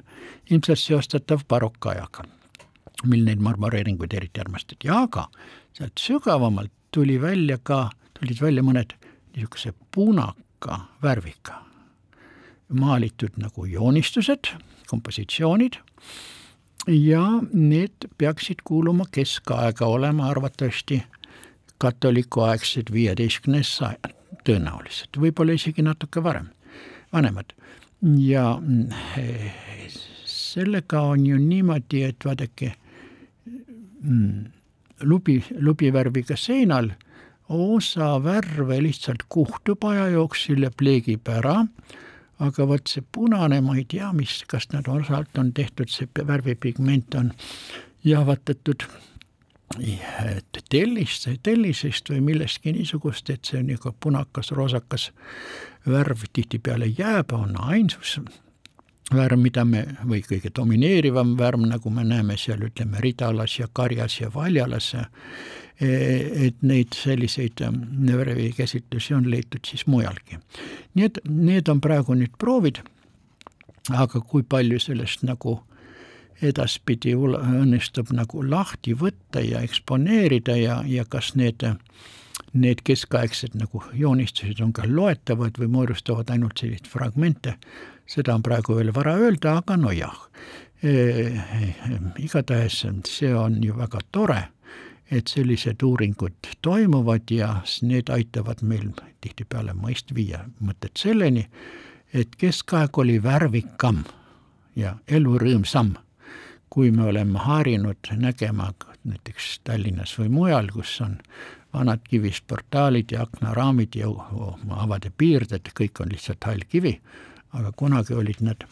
ilmselt 0.52 0.84
seostatav 0.84 1.48
barokajaga 1.50 2.28
mil 3.08 3.24
neid 3.26 3.40
marmoreeringuid 3.42 4.14
eriti 4.14 4.42
armastati, 4.44 4.90
aga 4.92 5.30
sealt 5.74 5.98
sügavamalt 5.98 6.72
tuli 6.92 7.16
välja 7.22 7.58
ka, 7.64 7.88
tulid 8.20 8.42
välja 8.44 8.62
mõned 8.66 8.94
niisuguse 9.34 9.74
punaka 9.96 10.49
värviga 11.04 11.70
maalitud 12.70 13.38
nagu 13.38 13.66
joonistused, 13.66 14.54
kompositsioonid. 14.88 15.74
Ja 16.88 17.24
need 17.54 18.08
peaksid 18.18 18.62
kuuluma 18.64 19.06
keskaega 19.12 19.86
olema 19.86 20.30
arvatavasti 20.30 21.04
katolikuaegsed 21.78 22.92
viieteistkümnes 22.92 23.72
sajand, 23.78 24.14
tõenäoliselt, 24.48 25.20
võib-olla 25.20 25.56
isegi 25.56 25.84
natuke 25.86 26.24
varem, 26.24 26.50
vanemad. 27.14 27.54
ja 28.18 28.60
mm, 28.62 28.90
sellega 30.26 31.02
on 31.02 31.26
ju 31.26 31.38
niimoodi, 31.38 32.04
et 32.04 32.26
vaadake 32.26 32.74
mm, 34.02 34.46
lubi, 35.02 35.44
lubivärviga 35.60 36.38
seinal 36.38 36.92
osa 37.50 38.24
värve 38.24 38.82
lihtsalt 38.84 39.26
kuhtub 39.30 39.84
aja 39.84 40.08
jooksul 40.14 40.64
ja 40.64 40.72
pleegib 40.72 41.28
ära, 41.28 41.64
aga 42.40 42.68
vot 42.68 42.88
see 42.88 43.04
punane, 43.12 43.62
ma 43.62 43.76
ei 43.78 43.86
tea, 43.90 44.12
mis, 44.16 44.44
kas 44.48 44.70
nad 44.74 44.88
osalt 44.88 45.38
on 45.38 45.54
tehtud, 45.54 45.92
see 45.92 46.08
värvipigment 46.28 47.16
on 47.20 47.32
jahvatatud 48.06 48.86
tellist, 50.70 51.28
tellisest 51.44 52.10
või 52.10 52.22
millestki 52.32 52.74
niisugust, 52.74 53.30
et 53.30 53.46
see 53.46 53.62
niisugune 53.64 53.98
punakas, 54.00 54.52
roosakas 54.52 55.10
värv 55.88 56.26
tihtipeale 56.34 56.90
jääb, 56.98 57.34
on 57.34 57.58
ainsus 57.60 58.18
värv, 59.14 59.40
mida 59.42 59.66
me, 59.66 59.86
või 60.06 60.22
kõige 60.26 60.52
domineerivam 60.56 61.36
värv, 61.38 61.66
nagu 61.70 61.90
me 61.94 62.04
näeme 62.06 62.38
seal, 62.38 62.62
ütleme, 62.66 63.02
ridalas 63.02 63.60
ja 63.60 63.68
karjas 63.74 64.20
ja 64.22 64.30
valjalas, 64.34 64.94
et 65.80 66.62
neid 66.62 66.96
selliseid 66.96 67.62
ähm, 67.64 67.82
värvikäsitlusi 68.04 69.14
on 69.14 69.30
leitud 69.32 69.64
siis 69.68 69.88
mujalgi. 69.88 70.40
nii 70.94 71.06
et 71.06 71.20
need 71.30 71.68
on 71.72 71.82
praegu 71.82 72.18
nüüd 72.20 72.36
proovid, 72.38 72.82
aga 73.90 74.22
kui 74.22 74.44
palju 74.44 74.80
sellest 74.80 75.24
nagu 75.24 75.60
edaspidi 76.42 77.16
õnnestub 77.16 78.12
nagu 78.16 78.44
lahti 78.44 78.94
võtta 78.96 79.44
ja 79.44 79.64
eksponeerida 79.64 80.56
ja, 80.58 80.82
ja 80.88 81.06
kas 81.06 81.36
need 81.36 81.64
need 82.54 82.82
keskaegsed 82.84 83.54
nagu 83.60 83.84
joonistused 83.94 84.62
on 84.64 84.72
ka 84.74 84.88
loetavad 84.88 85.58
või 85.60 85.70
moodustavad 85.70 86.32
ainult 86.34 86.58
selliseid 86.58 86.88
fragmente, 86.90 87.56
seda 88.10 88.34
on 88.36 88.44
praegu 88.46 88.78
veel 88.80 88.94
vara 88.96 89.16
öelda, 89.20 89.60
aga 89.62 89.78
nojah. 89.78 90.16
E, 90.82 90.94
igatahes 92.18 92.82
see 93.06 93.34
on 93.36 93.60
ju 93.64 93.76
väga 93.78 94.02
tore, 94.12 94.40
et 95.12 95.28
sellised 95.28 95.84
uuringud 95.84 96.50
toimuvad 96.62 97.32
ja 97.32 97.62
need 97.82 98.10
aitavad 98.14 98.62
meil 98.62 98.92
tihtipeale 99.22 99.74
mõist 99.74 100.14
viia 100.16 100.44
mõtet 100.62 100.98
selleni, 100.98 101.48
et 102.14 102.36
keskaeg 102.38 102.98
oli 102.98 103.18
värvikam 103.24 104.04
ja 104.76 104.96
elurõõmsam, 105.08 105.96
kui 106.70 106.92
me 106.92 107.10
oleme 107.10 107.40
harjunud 107.40 108.12
nägema 108.18 108.72
näiteks 109.04 109.60
Tallinnas 109.64 110.14
või 110.20 110.30
mujal, 110.30 110.70
kus 110.74 111.00
on 111.02 111.18
vanad 111.74 112.06
kivist 112.10 112.46
portaalid 112.48 113.12
ja 113.12 113.24
aknaraamid 113.26 113.96
ja 113.96 114.10
avade 114.78 115.12
piirded, 115.18 115.74
kõik 115.74 116.02
on 116.02 116.14
lihtsalt 116.14 116.46
hall 116.46 116.66
kivi 116.70 117.00
aga 117.58 117.72
kunagi 117.76 118.14
olid 118.18 118.42
nad 118.46 118.66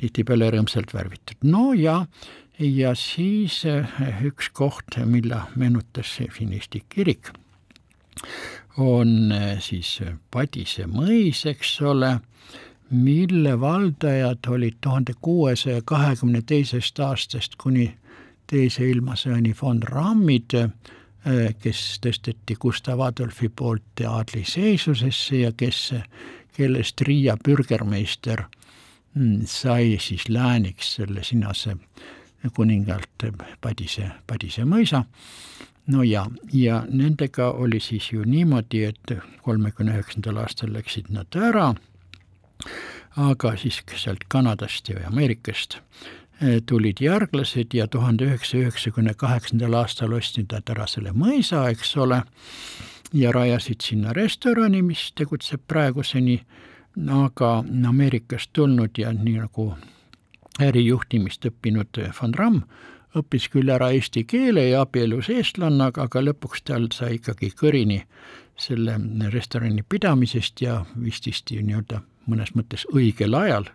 tihtipeale 0.00 0.50
rõõmsalt 0.54 0.94
värvitud. 0.94 1.38
no 1.42 1.72
ja, 1.78 2.04
ja 2.58 2.94
siis 2.94 3.64
eh, 3.64 3.86
üks 4.24 4.50
koht, 4.52 4.98
mille 5.04 5.40
meenutas 5.56 6.16
siin 6.16 6.52
Eesti 6.52 6.84
kirik, 6.88 7.32
on 8.78 9.32
eh, 9.32 9.58
siis 9.60 9.98
Padise 10.30 10.86
mõis, 10.90 11.44
eks 11.50 11.80
ole, 11.82 12.18
mille 12.90 13.60
valdajad 13.60 14.46
olid 14.48 14.78
tuhande 14.80 15.14
kuuesaja 15.20 15.82
kahekümne 15.84 16.42
teisest 16.46 17.00
aastast 17.00 17.56
kuni 17.58 17.88
teise 18.46 18.86
ilmasõjani 18.86 19.54
von 19.62 19.82
Rammid, 19.82 20.54
eh, 20.54 21.54
kes 21.58 21.84
tõsteti 22.04 22.58
Gustav 22.60 23.00
Adolfi 23.00 23.48
poolt 23.48 24.04
aadliseisusesse 24.06 25.42
ja 25.42 25.52
kes 25.56 25.88
kellest 26.54 27.00
Riia 27.02 27.34
bürgermeister 27.36 28.44
mm, 29.14 29.42
sai 29.50 29.96
siis 29.98 30.28
lääniks 30.28 30.94
selle 31.00 31.24
Sinase 31.26 31.74
kuningalt 32.52 33.24
Padise, 33.60 34.10
Padise 34.26 34.64
mõisa. 34.64 35.04
no 35.86 36.02
ja, 36.02 36.26
ja 36.52 36.84
nendega 36.88 37.50
oli 37.50 37.80
siis 37.80 38.12
ju 38.12 38.24
niimoodi, 38.24 38.84
et 38.84 39.16
kolmekümne 39.42 39.92
üheksandal 39.92 40.40
aastal 40.42 40.72
läksid 40.72 41.10
nad 41.12 41.36
ära, 41.36 41.74
aga 43.16 43.56
siis 43.56 43.82
sealt 43.96 44.24
Kanadast 44.28 44.88
ja 44.88 45.06
Ameerikast 45.08 45.78
eh, 46.40 46.60
tulid 46.66 47.00
järglased 47.00 47.74
ja 47.74 47.86
tuhande 47.88 48.24
üheksasaja 48.24 48.68
üheksakümne 48.68 49.14
kaheksandal 49.14 49.80
aastal 49.82 50.12
ostsid 50.12 50.52
nad 50.52 50.68
ära 50.70 50.86
selle 50.86 51.12
mõisa, 51.12 51.68
eks 51.70 51.96
ole 51.96 52.22
ja 53.14 53.32
rajasid 53.32 53.80
sinna 53.80 54.12
restorani, 54.12 54.82
mis 54.82 55.12
tegutseb 55.14 55.62
praeguseni, 55.68 56.40
aga 57.10 57.56
Ameerikast 57.88 58.50
tulnud 58.52 58.98
ja 58.98 59.12
nii 59.12 59.38
nagu 59.38 59.72
ärijuhtimist 60.62 61.46
õppinud 61.48 61.98
Van 62.20 62.34
Ram 62.34 62.62
õppis 63.18 63.46
küll 63.52 63.70
ära 63.70 63.90
eesti 63.94 64.24
keele 64.26 64.68
ja 64.68 64.82
abielus 64.84 65.28
eestlannaga, 65.32 66.08
aga 66.08 66.22
lõpuks 66.24 66.64
tal 66.66 66.88
sai 66.94 67.18
ikkagi 67.18 67.52
kõrini 67.54 68.00
selle 68.58 68.96
restorani 69.32 69.84
pidamisest 69.88 70.62
ja 70.62 70.80
vististi 71.00 71.60
nii-öelda 71.62 72.02
mõnes 72.30 72.54
mõttes 72.56 72.86
õigel 72.94 73.36
ajal, 73.38 73.68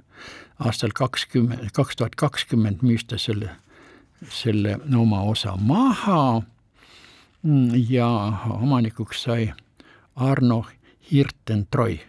aastal 0.60 0.94
kakskümmend, 0.96 1.72
kaks 1.76 2.00
tuhat 2.00 2.16
kakskümmend 2.20 2.84
müüs 2.84 3.06
ta 3.08 3.20
selle, 3.20 3.54
selle 4.30 4.78
oma 4.96 5.24
osa 5.24 5.56
maha. 5.56 6.42
Ja 7.90 8.08
omanikuks 8.52 9.22
sai 9.24 9.46
Arno 10.20 10.66
Hirtentroi, 11.12 12.02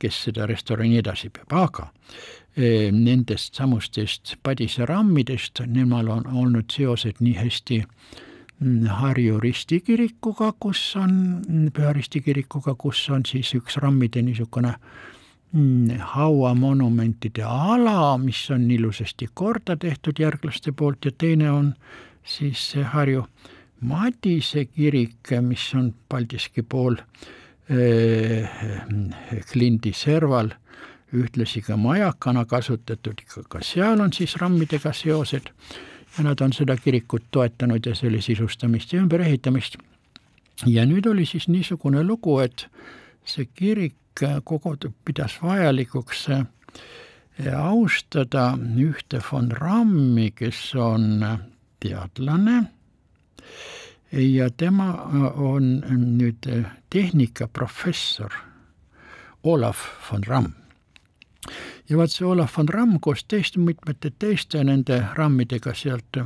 kes 0.00 0.22
seda 0.24 0.46
restorani 0.48 0.96
edasi 1.02 1.28
peab, 1.28 1.52
aga 1.52 1.90
nendest 2.56 3.54
samustest 3.54 4.34
Padise 4.42 4.86
rammidest, 4.86 5.60
nemal 5.66 6.08
on 6.10 6.26
olnud 6.26 6.72
seosed 6.72 7.20
nii 7.20 7.36
hästi 7.38 7.78
mm, 8.58 8.86
Harju 9.00 9.40
ristikirikuga, 9.40 10.52
kus 10.58 10.96
on, 10.96 11.70
Püha 11.72 11.92
Risti 11.94 12.20
kirikuga, 12.20 12.74
kus 12.74 13.04
on 13.10 13.24
siis 13.26 13.54
üks 13.54 13.78
rammide 13.82 14.22
niisugune 14.22 14.74
mm, 15.52 16.02
hauamonumentide 16.16 17.46
ala, 17.46 18.18
mis 18.18 18.42
on 18.50 18.70
ilusasti 18.70 19.30
korda 19.34 19.76
tehtud 19.76 20.18
järglaste 20.18 20.72
poolt. 20.72 21.04
Ja 21.04 21.12
teine 21.12 21.50
on 21.50 21.74
siis 22.24 22.70
see 22.72 22.84
Harju 22.84 23.24
Madise 23.80 24.66
kirik, 24.68 25.30
mis 25.40 25.70
on 25.74 25.94
Paldiski 26.08 26.62
pool 26.62 26.98
eh, 27.70 28.48
Klindi 29.52 29.92
serval, 29.96 30.50
ühtlasi 31.12 31.62
ka 31.62 31.76
majakana 31.76 32.44
kasutatud, 32.44 33.22
ka 33.48 33.62
seal 33.62 34.00
on 34.00 34.12
siis 34.12 34.36
rammidega 34.36 34.92
seosed 34.92 35.50
ja 36.16 36.24
nad 36.24 36.40
on 36.40 36.52
seda 36.52 36.76
kirikut 36.76 37.30
toetanud 37.30 37.86
ja 37.86 37.94
selle 37.94 38.20
sisustamist 38.20 38.92
ja 38.92 39.02
ümberehitamist. 39.02 39.76
ja 40.66 40.86
nüüd 40.86 41.06
oli 41.06 41.26
siis 41.26 41.48
niisugune 41.48 42.02
lugu, 42.04 42.38
et 42.38 42.66
see 43.24 43.46
kirik 43.54 43.96
kogu 44.44 44.76
pidas 45.04 45.38
vajalikuks 45.42 46.28
eh, 46.28 46.44
austada 47.56 48.58
ühte 48.76 49.22
von 49.32 49.50
Rammi, 49.50 50.30
kes 50.30 50.74
on 50.74 51.24
teadlane 51.80 52.64
ja 54.12 54.50
tema 54.50 54.90
äh, 54.90 55.40
on 55.40 55.82
nüüd 56.18 56.66
tehnikaprofessor 56.90 58.32
Olav 59.42 59.76
von 60.10 60.24
Ramm. 60.26 60.52
Ja 61.88 61.96
vaat 61.96 62.12
see 62.14 62.26
Olav 62.26 62.50
von 62.56 62.68
Ramm 62.68 62.98
koos 63.00 63.24
teiste, 63.24 63.60
mitmete 63.60 64.12
teiste 64.18 64.64
nende 64.64 65.02
rammidega 65.16 65.74
sealt 65.74 66.20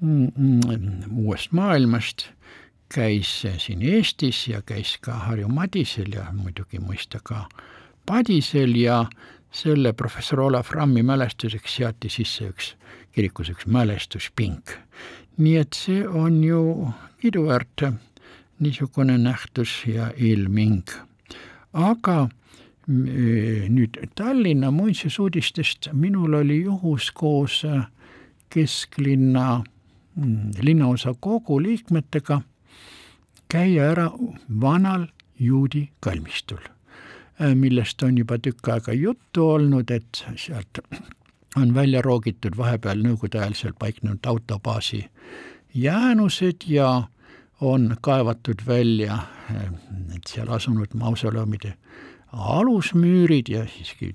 mm, 0.00 0.28
mm, 0.36 1.16
uuest 1.16 1.52
maailmast 1.52 2.28
käis 2.94 3.46
siin 3.58 3.82
Eestis 3.82 4.46
ja 4.48 4.62
käis 4.62 4.96
ka 5.00 5.12
Harju 5.12 5.48
Madisel 5.48 6.14
ja 6.14 6.28
muidugi 6.32 6.80
mõista 6.80 7.20
ka 7.22 7.44
Padisel 8.06 8.76
ja 8.80 9.04
selle 9.52 9.92
professor 9.92 10.40
Olav 10.40 10.70
Rammi 10.70 11.02
mälestuseks 11.02 11.76
seati 11.76 12.08
sisse 12.08 12.48
üks, 12.48 12.74
kirikus 13.12 13.50
üks 13.52 13.66
mälestuspink. 13.66 14.76
nii 15.38 15.56
et 15.56 15.76
see 15.76 16.08
on 16.08 16.42
ju 16.44 16.92
kiiduväärt 17.20 17.84
niisugune 18.60 19.18
nähtus 19.18 19.84
ja 19.86 20.10
ilming. 20.16 20.88
aga 21.72 22.28
nüüd 22.88 23.98
Tallinna 24.16 24.70
muinsusuudistest 24.72 25.90
minul 25.92 26.38
oli 26.40 26.62
juhus 26.62 27.10
koos 27.12 27.62
kesklinna 28.50 29.64
mm, 30.16 30.50
linnaosa 30.62 31.14
kogu 31.20 31.62
liikmetega 31.62 32.40
käia 33.48 33.90
ära 33.92 34.10
vanal 34.60 35.06
juudi 35.40 35.88
kalmistul, 36.00 36.60
äh, 37.40 37.54
millest 37.54 38.02
on 38.02 38.18
juba 38.18 38.38
tükk 38.38 38.68
aega 38.74 38.92
juttu 38.92 39.48
olnud, 39.50 39.90
et 39.90 40.24
sealt 40.36 40.80
on 41.56 41.74
välja 41.74 42.02
roogitud 42.02 42.56
vahepeal 42.56 43.00
nõukogude 43.04 43.40
ajal 43.40 43.56
seal 43.56 43.76
paiknenud 43.78 44.26
autobaasi 44.26 45.04
jäänused 45.74 46.66
ja 46.66 47.08
on 47.60 47.96
kaevatud 48.00 48.62
välja 48.66 49.14
äh, 49.14 49.70
seal 50.26 50.52
asunud 50.52 50.94
mausoleumide 50.94 51.76
alusmüürid 52.32 53.48
ja 53.48 53.64
siiski 53.66 54.14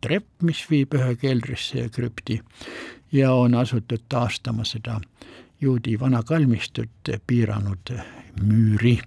trepp, 0.00 0.28
mis 0.42 0.62
viib 0.70 0.94
ühe 0.94 1.14
keldrisse 1.18 1.84
ja 1.84 1.88
krüpti 1.90 2.40
ja 3.12 3.32
on 3.32 3.54
asutud 3.54 4.04
taastama 4.08 4.64
seda 4.64 5.00
juudi 5.60 5.98
vana 6.00 6.22
kalmistut 6.22 7.10
piiranud 7.26 7.94
müüri. 8.42 8.98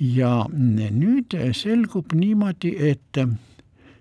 ja 0.00 0.46
nüüd 0.50 1.34
selgub 1.54 2.12
niimoodi, 2.12 2.74
et 2.90 3.18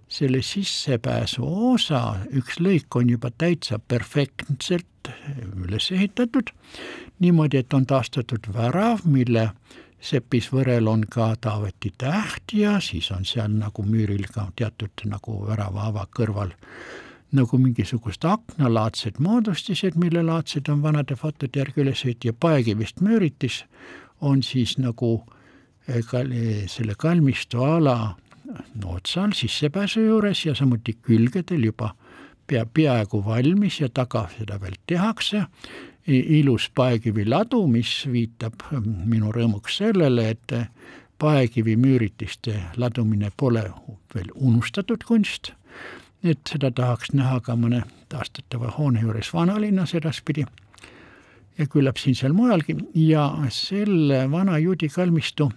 selle 0.07 0.41
sissepääsu 0.41 1.45
osa 1.73 2.15
üks 2.31 2.59
lõik 2.59 2.95
on 2.95 3.09
juba 3.09 3.29
täitsa 3.31 3.79
perfektselt 3.79 4.87
üles 5.65 5.91
ehitatud, 5.91 6.49
niimoodi, 7.19 7.57
et 7.57 7.73
on 7.73 7.85
taastatud 7.85 8.47
värav, 8.53 9.03
mille 9.05 9.49
sepisvõrel 10.03 10.87
on 10.91 11.05
ka 11.09 11.33
Taaveti 11.41 11.93
täht 11.97 12.53
ja 12.53 12.77
siis 12.83 13.09
on 13.15 13.25
seal 13.25 13.53
nagu 13.55 13.85
müüril 13.87 14.25
ka 14.33 14.49
teatud 14.59 15.05
nagu 15.07 15.39
väravava 15.47 16.05
kõrval 16.15 16.51
nagu 17.33 17.57
mingisugust 17.57 18.25
aknalaadsed 18.29 19.17
moodustised, 19.23 19.95
mille 19.97 20.21
laadsed 20.25 20.69
on 20.69 20.83
vanade 20.83 21.15
fotode 21.17 21.59
järgi 21.59 21.81
üles 21.81 22.03
ehitatud. 22.05 22.27
Ja 22.29 22.33
paekivist 22.33 23.01
müüritis 23.01 23.63
on 24.21 24.43
siis 24.43 24.77
nagu 24.77 25.15
eh, 25.87 26.03
kal-, 26.05 26.35
selle 26.69 26.95
kalmistu 26.99 27.63
ala 27.63 28.15
otsal 28.85 29.33
sissepääsu 29.33 30.03
juures 30.03 30.45
ja 30.45 30.55
samuti 30.55 30.97
külgedel 31.01 31.63
juba 31.71 31.93
pea, 32.47 32.65
peaaegu 32.65 33.23
valmis 33.25 33.79
ja 33.81 33.89
taga 33.89 34.27
seda 34.37 34.59
veel 34.61 34.75
tehakse, 34.87 35.45
ilus 36.07 36.69
paekivilladu, 36.75 37.67
mis 37.67 38.03
viitab 38.11 38.65
mm, 38.71 39.03
minu 39.09 39.31
rõõmuks 39.31 39.77
sellele, 39.79 40.29
et 40.35 40.55
paekivimüüritiste 41.19 42.55
ladumine 42.77 43.31
pole 43.37 43.63
veel 44.15 44.31
unustatud 44.35 45.05
kunst, 45.07 45.53
et 46.23 46.39
seda 46.49 46.71
tahaks 46.71 47.13
näha 47.15 47.39
ka 47.43 47.55
mõne 47.59 47.83
taastatava 48.11 48.73
hoone 48.77 49.03
juures 49.05 49.31
vanalinnas 49.33 49.95
edaspidi. 49.95 50.45
Ja 51.57 51.67
küllap 51.69 51.99
siin 52.01 52.15
seal 52.17 52.33
mujalgi. 52.33 52.75
Ja 52.97 53.27
selle 53.53 54.23
vana 54.31 54.57
juudi 54.57 54.89
kalmistu 54.89 55.51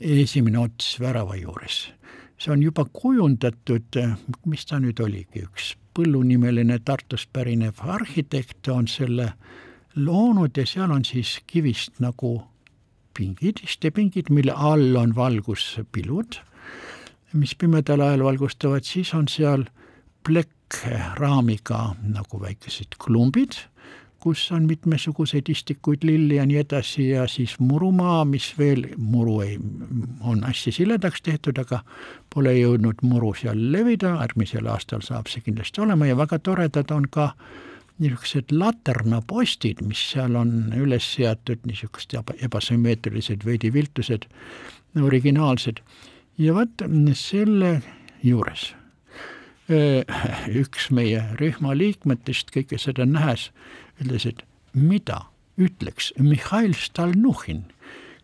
esimene 0.00 0.58
ots 0.58 0.96
värava 1.00 1.36
juures. 1.38 1.92
see 2.38 2.52
on 2.52 2.62
juba 2.62 2.84
kujundatud, 2.92 3.96
mis 4.44 4.66
ta 4.68 4.76
nüüd 4.76 5.00
oligi, 5.00 5.46
üks 5.46 5.70
põllunimeline 5.96 6.78
Tartust 6.84 7.30
pärinev 7.32 7.80
arhitekt 7.80 8.68
on 8.68 8.88
selle 8.90 9.32
loonud 9.96 10.56
ja 10.56 10.66
seal 10.68 10.92
on 10.92 11.04
siis 11.08 11.38
kivist 11.48 12.00
nagu 12.04 12.36
pingid, 13.16 13.62
istepingid, 13.64 14.28
mille 14.28 14.52
all 14.52 14.96
on 15.00 15.14
valguspilud, 15.16 16.36
mis 17.32 17.54
pimedal 17.56 18.04
ajal 18.04 18.26
valgustavad, 18.26 18.84
siis 18.84 19.14
on 19.16 19.28
seal 19.32 19.64
plekkraamiga 20.26 21.80
nagu 22.12 22.40
väikesed 22.42 22.98
klumbid 23.00 23.56
kus 24.26 24.48
on 24.52 24.64
mitmesuguseid 24.66 25.46
istikuid, 25.48 26.02
lilli 26.02 26.40
ja 26.40 26.44
nii 26.50 26.56
edasi 26.58 27.04
ja 27.08 27.28
siis 27.30 27.52
murumaa, 27.62 28.24
mis 28.26 28.48
veel, 28.58 28.88
muru 28.98 29.36
ei, 29.44 29.52
on 30.20 30.40
hästi 30.42 30.72
siledaks 30.74 31.22
tehtud, 31.22 31.60
aga 31.62 31.78
pole 32.34 32.56
jõudnud 32.56 33.04
muru 33.06 33.30
seal 33.38 33.60
levida, 33.70 34.16
järgmisel 34.24 34.66
aastal 34.72 35.04
saab 35.06 35.30
see 35.30 35.44
kindlasti 35.46 35.84
olema 35.84 36.08
ja 36.10 36.16
väga 36.18 36.40
toredad 36.42 36.90
on 36.96 37.06
ka 37.06 37.28
niisugused 38.02 38.50
laternapostid, 38.50 39.84
mis 39.86 40.02
seal 40.10 40.34
on 40.42 40.74
üles 40.74 41.06
seatud, 41.14 41.62
niisugused 41.70 42.18
ebasümmeetrilised, 42.48 43.46
veidi 43.46 43.70
viltused, 43.78 44.26
originaalsed. 45.06 45.78
ja 46.38 46.58
vot 46.58 46.82
selle 47.14 47.76
juures 48.26 48.72
üks 49.66 50.90
meie 50.94 51.24
rühma 51.40 51.74
liikmetest 51.74 52.52
kõike 52.54 52.78
seda 52.78 53.06
nähes 53.06 53.48
ütles, 54.00 54.26
et 54.26 54.42
mida 54.74 55.22
ütleks 55.56 56.12
Mihhail 56.18 56.74
Stalnuhhin, 56.74 57.64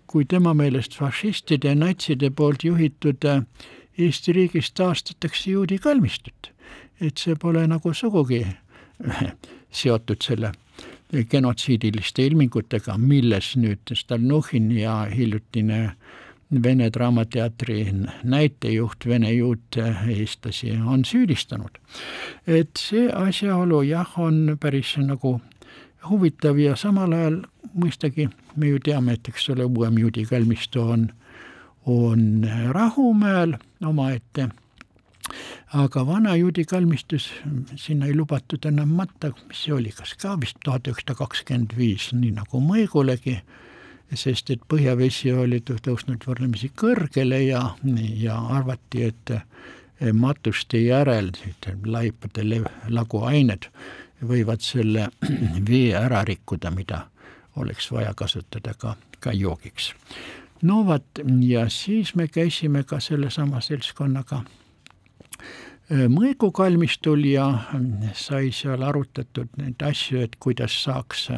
kui 0.06 0.24
tema 0.28 0.52
meelest 0.54 0.96
fašistide 0.98 1.68
ja 1.68 1.74
natside 1.78 2.30
poolt 2.30 2.64
juhitud 2.64 3.24
äh, 3.24 3.44
Eesti 3.98 4.32
riigis 4.32 4.72
taastatakse 4.72 5.50
juudi 5.50 5.78
kalmistut. 5.78 6.52
et 7.00 7.18
see 7.18 7.34
pole 7.34 7.66
nagu 7.66 7.94
sugugi 7.94 8.44
äh, 8.46 9.32
seotud 9.70 10.22
selle 10.22 10.52
genotsiidiliste 11.12 12.24
ilmingutega, 12.26 12.96
milles 12.98 13.56
nüüd 13.56 13.92
Stalnuhhin 13.94 14.70
ja 14.70 15.02
hiljutine 15.12 15.96
Vene 16.62 16.90
Draamateatri 16.92 17.86
näitejuht, 18.24 19.06
vene 19.08 19.30
juut 19.32 19.76
eestlasi 20.08 20.74
on 20.86 21.04
süüdistanud. 21.04 21.78
et 22.46 22.76
see 22.76 23.08
asjaolu 23.08 23.82
jah, 23.82 24.18
on 24.18 24.58
päris 24.60 24.96
nagu 24.98 25.40
huvitav 26.08 26.58
ja 26.58 26.76
samal 26.76 27.12
ajal 27.12 27.42
mõistagi 27.78 28.28
me 28.56 28.72
ju 28.72 28.80
teame, 28.84 29.16
et 29.16 29.28
eks 29.28 29.48
ole, 29.54 29.64
uuem 29.64 29.98
juudi 30.02 30.24
kalmistu 30.28 30.82
on, 30.94 31.06
on 31.88 32.46
Rahumäel 32.74 33.56
omaette, 33.86 34.48
aga 35.72 36.06
vana 36.06 36.36
juudi 36.36 36.64
kalmistus, 36.68 37.30
sinna 37.76 38.10
ei 38.10 38.16
lubatud 38.16 38.66
enam 38.68 38.94
matta, 38.98 39.32
mis 39.48 39.64
see 39.64 39.74
oli, 39.74 39.92
kas 39.96 40.14
ka 40.20 40.36
vist 40.40 40.60
tuhat 40.64 40.88
üheksasada 40.90 41.18
kakskümmend 41.22 41.76
viis, 41.78 42.10
nii 42.16 42.34
nagu 42.36 42.60
Mõigulegi, 42.62 43.38
sest 44.12 44.50
et 44.52 44.64
põhjavesi 44.68 45.32
oli 45.32 45.62
tõusnud 45.64 46.26
võrdlemisi 46.28 46.72
kõrgele 46.76 47.40
ja, 47.46 47.62
ja 48.20 48.36
arvati, 48.58 49.06
et 49.08 49.36
matuste 50.12 50.80
järel 50.82 51.30
laipade 51.86 52.44
laguained 52.90 53.70
võivad 54.28 54.62
selle 54.64 55.08
vee 55.68 55.92
ära 55.98 56.24
rikkuda, 56.24 56.70
mida 56.70 57.06
oleks 57.56 57.90
vaja 57.92 58.14
kasutada 58.16 58.74
ka, 58.78 58.96
ka 59.20 59.32
joogiks. 59.32 59.92
no 60.62 60.82
vot, 60.86 61.22
ja 61.40 61.68
siis 61.68 62.14
me 62.14 62.28
käisime 62.28 62.84
ka 62.84 63.00
sellesama 63.00 63.60
seltskonnaga 63.60 64.42
äh, 64.42 66.06
Mõõgu 66.08 66.52
kalmistul 66.52 67.24
ja 67.28 67.48
äh, 67.74 68.12
sai 68.14 68.52
seal 68.52 68.82
arutatud 68.82 69.50
neid 69.60 69.82
asju, 69.82 70.22
et 70.22 70.36
kuidas 70.40 70.76
saaks 70.84 71.28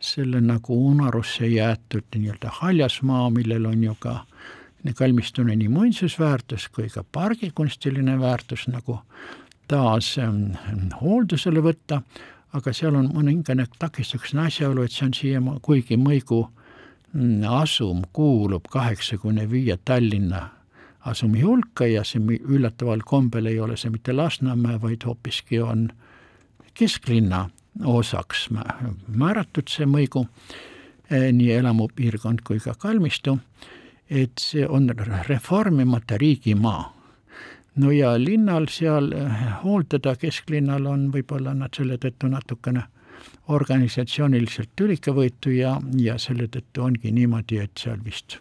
selle 0.00 0.40
nagu 0.40 0.78
unarusse 0.88 1.46
jäetud 1.46 2.08
nii-öelda 2.16 2.50
haljasmaa, 2.60 3.30
millel 3.30 3.66
on 3.70 3.84
ju 3.84 3.96
ka 4.00 4.24
kalmistune 4.92 5.56
nii 5.56 5.68
muinsusväärtus 5.68 6.68
kui 6.68 6.90
ka 6.92 7.04
pargikunstiline 7.12 8.18
väärtus 8.20 8.66
nagu 8.68 8.98
taas 9.68 10.16
ähm, 10.18 10.52
hooldusele 11.00 11.62
võtta, 11.64 12.02
aga 12.54 12.72
seal 12.72 12.96
on 12.98 13.10
mõningane 13.14 13.66
takistuseks 13.78 14.34
asjaolu, 14.38 14.84
et 14.84 14.92
see 14.92 15.06
on 15.06 15.14
siia, 15.16 15.40
kuigi 15.62 15.98
Mõigu 15.98 16.44
mm, 17.12 17.42
asum 17.60 18.04
kuulub 18.12 18.68
kaheksakümne 18.70 19.48
viie 19.50 19.78
Tallinna 19.84 20.48
asumi 21.04 21.42
hulka 21.44 21.86
ja 21.86 22.04
see 22.04 22.38
üllataval 22.38 23.02
kombel 23.04 23.50
ei 23.50 23.58
ole 23.60 23.76
see 23.76 23.92
mitte 23.92 24.12
Lasnamäe, 24.12 24.78
vaid 24.80 25.04
hoopiski 25.04 25.60
on 25.60 25.88
kesklinna 26.74 27.48
osaks 27.84 28.48
määratud 29.08 29.68
see 29.68 29.86
Mõigu, 29.90 30.26
eh, 31.10 31.30
nii 31.32 31.52
elamupiirkond 31.58 32.44
kui 32.46 32.60
ka 32.62 32.74
kalmistu, 32.78 33.38
et 34.10 34.38
see 34.40 34.66
on 34.66 34.90
reformimata 35.28 36.18
riigimaa 36.20 36.93
no 37.76 37.90
ja 37.90 38.14
linnal 38.18 38.68
seal 38.70 39.10
hooldada, 39.62 40.16
kesklinnal 40.16 40.86
on 40.86 41.08
võib-olla 41.14 41.54
nad 41.54 41.74
selle 41.76 41.98
tõttu 41.98 42.30
natukene 42.30 42.84
organisatsiooniliselt 43.48 44.70
tülikavõitu 44.76 45.54
ja, 45.56 45.78
ja 45.98 46.18
selle 46.18 46.48
tõttu 46.48 46.84
ongi 46.84 47.12
niimoodi, 47.12 47.60
et 47.64 47.80
seal 47.80 48.00
vist 48.04 48.38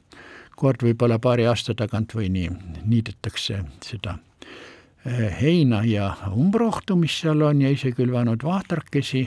kord 0.56 0.84
võib-olla 0.86 1.20
paari 1.20 1.48
aasta 1.50 1.74
tagant 1.76 2.14
või 2.16 2.30
nii 2.32 2.50
niidetakse 2.86 3.64
seda 3.84 4.18
heina 5.42 5.82
ja 5.84 6.14
umbrohtu, 6.32 6.96
mis 6.96 7.16
seal 7.24 7.42
on 7.44 7.62
ja 7.62 7.72
ise 7.74 7.92
külvanud 7.92 8.44
vahtrakesi 8.44 9.26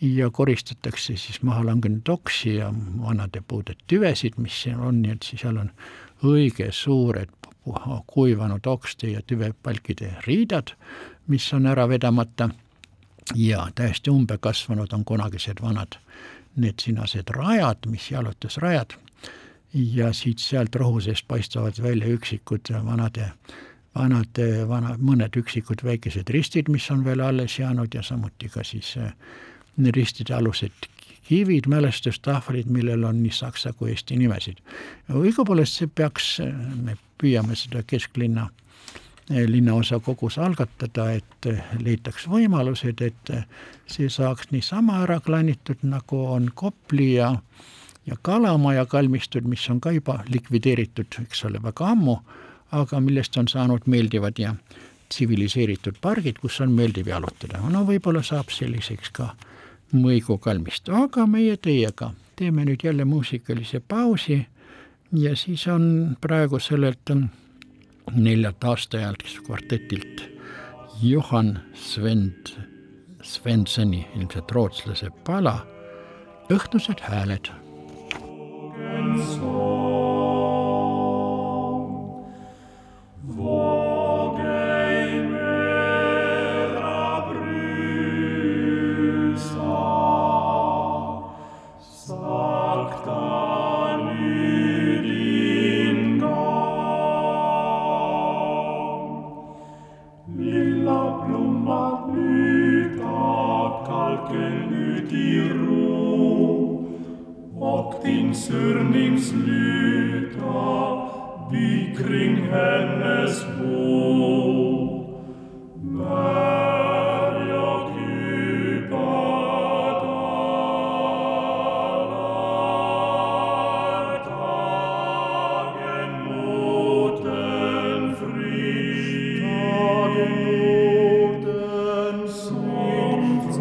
ja 0.00 0.30
koristatakse 0.30 1.16
siis 1.18 1.42
maha 1.42 1.64
langenud 1.66 2.08
oksi 2.08 2.54
ja 2.60 2.70
vanade 3.02 3.42
puude 3.46 3.74
tüvesid, 3.90 4.38
mis 4.38 4.62
seal 4.62 4.80
on, 4.80 5.02
nii 5.02 5.16
et 5.16 5.26
siis 5.26 5.42
seal 5.42 5.58
on 5.60 5.72
õige 6.30 6.70
suured 6.72 7.32
kuivanud 8.06 8.66
okste 8.66 9.10
ja 9.10 9.22
tüvepalkide 9.22 10.14
riidad, 10.26 10.74
mis 11.26 11.52
on 11.52 11.66
ära 11.66 11.88
vedamata. 11.88 12.48
Ja 13.34 13.68
täiesti 13.74 14.10
umbe 14.10 14.38
kasvanud 14.38 14.92
on 14.92 15.04
kunagised 15.04 15.62
vanad 15.62 16.00
need 16.56 16.82
sinased 16.82 17.30
rajad, 17.30 17.86
mis 17.86 18.10
jalutusrajad. 18.10 18.96
Ja 19.72 20.12
siit-sealt 20.12 20.74
rohu 20.74 21.00
seest 21.00 21.28
paistavad 21.28 21.78
välja 21.82 22.08
üksikud 22.10 22.72
vanade 22.84 23.30
vanad, 23.94 24.38
vana, 24.68 24.94
mõned 24.98 25.36
üksikud 25.40 25.82
väikesed 25.84 26.30
ristid, 26.30 26.70
mis 26.70 26.86
on 26.90 27.04
veel 27.04 27.22
alles 27.24 27.58
jäänud 27.58 27.94
ja 27.94 28.02
samuti 28.02 28.48
ka 28.48 28.64
siis 28.64 28.94
ristide 29.96 30.34
alused 30.34 30.86
kivid, 31.30 31.66
mälestustahvlid, 31.70 32.66
millel 32.66 33.04
on 33.04 33.22
nii 33.22 33.30
saksa 33.30 33.70
kui 33.72 33.92
eesti 33.92 34.16
nimesid. 34.18 34.56
õigupoolest 35.14 35.76
see 35.78 35.90
peaks, 35.94 36.30
me 36.82 36.96
püüame 37.22 37.54
seda 37.54 37.84
kesklinna, 37.86 38.48
linnaosa 39.30 40.00
kogus 40.02 40.40
algatada, 40.42 41.04
et 41.20 41.46
leitaks 41.78 42.26
võimalused, 42.32 43.02
et 43.06 43.30
see 43.86 44.10
saaks 44.10 44.50
niisama 44.50 45.04
ära 45.04 45.20
klanitud, 45.22 45.84
nagu 45.86 46.24
on 46.34 46.48
Kopli 46.54 47.12
ja 47.12 47.36
ja 48.06 48.16
Kalamaja 48.22 48.86
kalmistud, 48.90 49.46
mis 49.46 49.68
on 49.70 49.78
ka 49.80 49.92
juba 49.94 50.16
likvideeritud, 50.34 51.20
eks 51.22 51.44
ole, 51.46 51.60
väga 51.62 51.92
ammu, 51.92 52.16
aga 52.74 52.98
millest 53.00 53.38
on 53.38 53.46
saanud 53.48 53.86
meeldivad 53.86 54.40
ja 54.42 54.56
tsiviliseeritud 55.14 56.02
pargid, 56.02 56.42
kus 56.42 56.58
on 56.60 56.74
meeldiv 56.74 57.12
jalutada. 57.12 57.62
no 57.70 57.84
võib-olla 57.86 58.24
saab 58.26 58.50
selliseks 58.50 59.14
ka 59.14 59.28
äh, 59.30 59.49
Mõigu 59.92 60.38
kalmistu, 60.38 60.94
aga 60.94 61.26
meie 61.26 61.56
teiega 61.56 62.12
teeme 62.40 62.64
nüüd 62.64 62.84
jälle 62.84 63.04
muusikalise 63.04 63.80
pausi 63.80 64.46
ja 65.12 65.36
siis 65.36 65.66
on 65.68 66.16
praegu 66.20 66.60
sellelt 66.62 67.10
neljalt 68.14 68.64
aastaajalt 68.64 69.24
kvartetilt 69.46 70.22
Johan 71.02 71.58
Svend, 71.74 72.54
Svensoni, 73.22 74.06
ilmselt 74.16 74.50
rootslase 74.50 75.10
pala, 75.24 75.58
õhtused 76.52 77.00
hääled. 77.00 77.52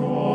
Lord. 0.02 0.29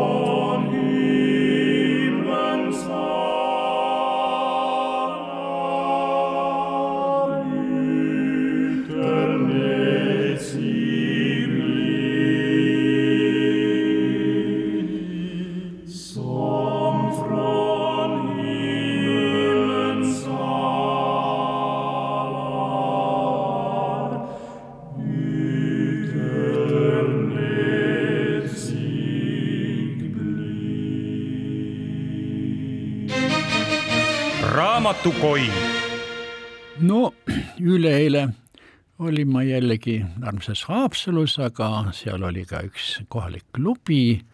Jällegi 39.86 40.04
armsas 40.22 40.64
Haapsalus, 40.64 41.38
aga 41.38 41.92
seal 41.92 42.22
oli 42.22 42.44
ka 42.46 42.62
üks 42.64 43.02
kohalik 43.08 43.44
klubi, 43.52 44.24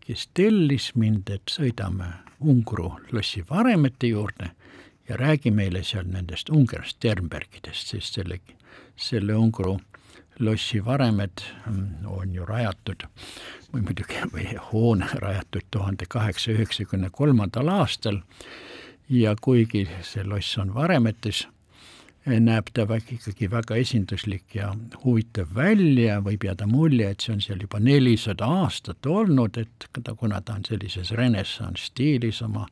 kes 0.00 0.28
tellis 0.34 0.94
mind, 0.94 1.30
et 1.30 1.42
sõidame 1.46 2.08
Ungru 2.40 2.98
lossi 3.12 3.44
varemete 3.48 4.08
juurde 4.08 4.50
ja 5.08 5.16
räägi 5.16 5.50
meile 5.50 5.82
seal 5.84 6.06
nendest 6.06 6.50
Unger 6.50 6.82
Sternbergidest, 6.84 7.92
sest 7.92 8.14
selle, 8.14 8.40
selle 8.96 9.34
Ungru 9.34 9.78
lossi 10.40 10.84
varemed 10.84 11.40
mm, 11.66 12.06
on 12.06 12.34
ju 12.34 12.44
rajatud 12.44 13.06
või 13.72 13.82
muidugi, 13.82 14.18
või 14.32 14.56
hoone 14.72 15.06
rajatud 15.14 15.68
tuhande 15.70 16.06
kaheksasaja 16.08 16.56
üheksakümne 16.56 17.10
kolmandal 17.12 17.68
aastal. 17.68 18.22
Ja 19.08 19.34
kuigi 19.40 19.88
see 20.02 20.24
loss 20.24 20.58
on 20.58 20.74
varemetes, 20.74 21.46
näeb 22.26 22.68
ta 22.74 22.84
väga, 22.88 23.16
ikkagi 23.16 23.48
väga 23.50 23.76
esinduslik 23.80 24.54
ja 24.54 24.74
huvitav 25.04 25.54
välja, 25.56 26.20
võib 26.20 26.44
jääda 26.44 26.66
mulje, 26.68 27.10
et 27.10 27.24
see 27.24 27.34
on 27.34 27.40
seal 27.40 27.62
juba 27.64 27.80
nelisada 27.80 28.46
aastat 28.60 29.06
olnud, 29.06 29.56
et 29.56 29.86
ta, 30.02 30.14
kuna 30.14 30.40
ta 30.40 30.58
on 30.58 30.66
sellises 30.68 31.14
renessanss 31.16 31.90
stiilis 31.90 32.42
oma 32.44 32.66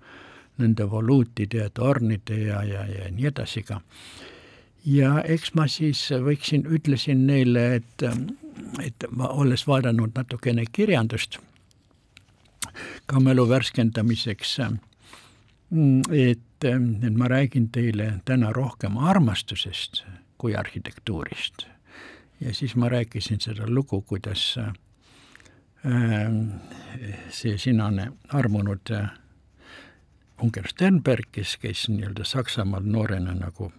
nende 0.58 0.84
voluutide 0.90 1.62
ja 1.62 1.70
tornide 1.70 2.36
ja, 2.48 2.62
ja, 2.66 2.84
ja 2.86 3.10
nii 3.14 3.30
edasi 3.30 3.62
ka. 3.62 3.80
ja 4.84 5.22
eks 5.24 5.54
ma 5.54 5.68
siis 5.68 6.02
võiksin, 6.12 6.66
ütlesin 6.68 7.26
neile, 7.26 7.80
et, 7.80 8.06
et 8.84 9.08
ma 9.10 9.30
olles 9.32 9.66
vaadanud 9.66 10.12
natukene 10.14 10.66
kirjandust 10.72 11.38
ka 13.06 13.20
mälu 13.20 13.48
värskendamiseks 13.48 14.58
Mm, 15.70 16.02
et, 16.64 17.04
et 17.04 17.16
ma 17.16 17.28
räägin 17.28 17.68
teile 17.72 18.20
täna 18.24 18.52
rohkem 18.52 18.98
armastusest 18.98 20.04
kui 20.38 20.54
arhitektuurist. 20.56 21.66
ja 22.40 22.54
siis 22.54 22.76
ma 22.76 22.88
rääkisin 22.88 23.40
seda 23.40 23.66
lugu, 23.66 24.02
kuidas 24.02 24.58
see 27.30 27.58
sinane 27.58 28.12
armunud 28.28 28.90
äh, 28.90 29.10
Unger 30.42 30.68
Sternberg, 30.68 31.28
kes 31.32 31.56
käis 31.58 31.88
nii-öelda 31.90 32.24
Saksamaal 32.24 32.82
noorena 32.86 33.34
nagu 33.34 33.72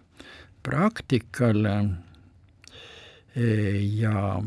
praktikal 0.62 1.64
äh, 1.66 1.90
ja 3.96 4.42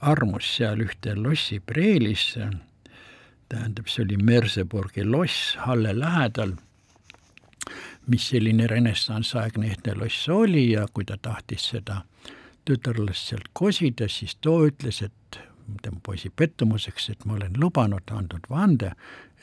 armus 0.00 0.56
seal 0.56 0.80
ühte 0.84 1.14
lossi 1.16 1.60
preelisse 1.60 2.50
tähendab, 3.48 3.86
see 3.86 4.04
oli 4.04 4.16
Merseburgi 4.16 5.04
loss 5.04 5.56
Halle 5.66 5.92
lähedal, 5.98 6.56
mis 8.06 8.28
selline 8.28 8.66
renessansaegne 8.66 9.66
ehtne 9.66 9.94
loss 9.94 10.28
oli 10.28 10.70
ja 10.72 10.86
kui 10.92 11.04
ta 11.04 11.18
tahtis 11.22 11.70
seda 11.74 12.02
tütarlast 12.66 13.30
sealt 13.30 13.50
kosida, 13.52 14.08
siis 14.08 14.36
too 14.40 14.66
ütles, 14.66 15.02
et 15.06 15.40
tema 15.82 16.00
poisi 16.02 16.30
pettumuseks, 16.30 17.10
et 17.10 17.24
ma 17.24 17.34
olen 17.38 17.54
lubanud, 17.58 18.10
andnud 18.10 18.50
vande, 18.50 18.92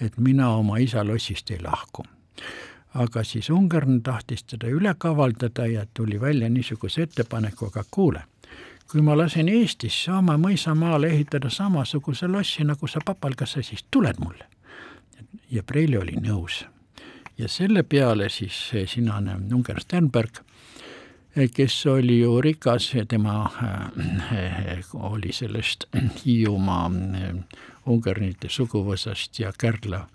et 0.01 0.17
mina 0.17 0.49
oma 0.57 0.77
isa 0.77 1.03
lossist 1.07 1.51
ei 1.51 1.61
lahku. 1.63 2.05
aga 2.93 3.23
siis 3.23 3.49
Ungarn 3.49 4.03
tahtis 4.03 4.43
teda 4.43 4.67
üle 4.69 4.91
kavaldada 4.97 5.65
ja 5.65 5.85
tuli 5.93 6.21
välja 6.21 6.49
niisuguse 6.49 7.01
ettepanekuga, 7.01 7.83
kuule, 7.91 8.21
kui 8.91 9.01
ma 9.01 9.17
lasen 9.17 9.49
Eestis 9.49 10.03
Saame 10.05 10.37
mõisamaale 10.37 11.09
ehitada 11.09 11.49
samasuguse 11.49 12.27
lossi, 12.27 12.63
nagu 12.63 12.87
sa 12.87 13.01
papal, 13.05 13.35
kas 13.35 13.57
sa 13.57 13.63
siis 13.63 13.85
tuled 13.91 14.19
mulle? 14.19 14.45
ja 15.51 15.63
Preili 15.63 15.97
oli 15.97 16.17
nõus. 16.17 16.65
ja 17.37 17.47
selle 17.47 17.83
peale 17.83 18.29
siis 18.29 18.71
sinane 18.87 19.37
Unger 19.53 19.79
Sternberg, 19.81 20.41
kes 21.53 21.85
oli 21.85 22.19
ju 22.19 22.41
rikas 22.41 22.91
tema 23.07 23.49
äh, 23.63 24.79
oli 24.93 25.33
sellest 25.33 25.85
Hiiumaa 26.25 26.85
äh, 26.85 27.35
Ungernite 27.85 28.49
suguvõsast 28.49 29.39
ja 29.39 29.51
Kärdla 29.57 30.07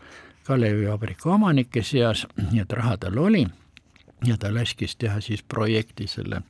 Kalevivabriku 0.46 1.30
omanike 1.30 1.82
seas, 1.82 2.26
nii 2.36 2.62
et 2.62 2.72
raha 2.72 2.96
tal 2.96 3.18
oli 3.18 3.46
ja 4.26 4.36
ta 4.38 4.50
laskis 4.54 4.96
teha 4.96 5.20
siis 5.20 5.42
projekti 5.42 6.06
selle 6.06 6.42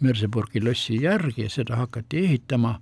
Merseburgi 0.00 0.60
lossi 0.64 1.02
järgi 1.02 1.42
ja 1.42 1.50
seda 1.50 1.76
hakati 1.76 2.24
ehitama 2.24 2.78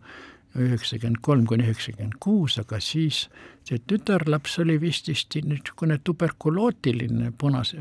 üheksakümmend 0.59 1.19
kolm 1.21 1.47
kuni 1.47 1.65
üheksakümmend 1.67 2.19
kuus, 2.23 2.59
aga 2.59 2.79
siis 2.81 3.29
see 3.67 3.81
tütarlaps 3.91 4.59
oli 4.63 4.77
vististi 4.81 5.43
niisugune 5.43 5.99
tuberkulootiline 6.05 7.33
punas-, 7.39 7.75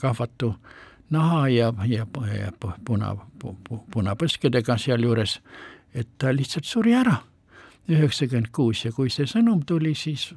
kahvatu 0.00 0.54
naha 1.10 1.48
ja, 1.48 1.72
ja, 1.86 2.06
ja 2.36 2.52
puna, 2.84 3.14
punapõskedega 3.90 4.76
sealjuures, 4.78 5.38
et 5.94 6.08
ta 6.18 6.34
lihtsalt 6.34 6.68
suri 6.68 6.94
ära 6.94 7.16
üheksakümmend 7.90 8.52
kuus. 8.52 8.84
Ja 8.84 8.92
kui 8.92 9.10
see 9.10 9.26
sõnum 9.30 9.64
tuli, 9.66 9.94
siis 9.98 10.28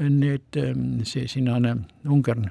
need, 0.00 0.56
see 1.04 1.28
sinane 1.28 1.76
Ungern 2.08 2.48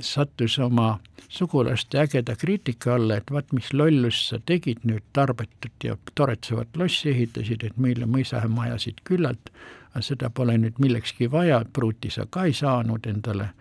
sattus 0.00 0.58
oma 0.58 0.98
sugulaste 1.28 1.98
ägeda 1.98 2.36
kriitika 2.36 2.94
alla, 2.94 3.16
et 3.16 3.30
vaat 3.30 3.52
mis 3.52 3.72
lollust 3.72 4.28
sa 4.28 4.38
tegid 4.46 4.82
nüüd 4.84 5.04
tarbetut 5.12 5.84
ja 5.84 5.96
toretsevat 6.14 6.76
lossi 6.76 7.10
ehitasid, 7.10 7.64
et 7.64 7.76
meile 7.76 8.06
mõisamajasid 8.06 9.00
küllalt, 9.08 9.52
aga 9.92 10.02
seda 10.02 10.30
pole 10.30 10.58
nüüd 10.58 10.80
millekski 10.82 11.30
vaja, 11.30 11.62
pruuti 11.72 12.10
sa 12.10 12.26
ka 12.30 12.44
ei 12.50 12.56
saanud 12.56 13.06
endale 13.06 13.52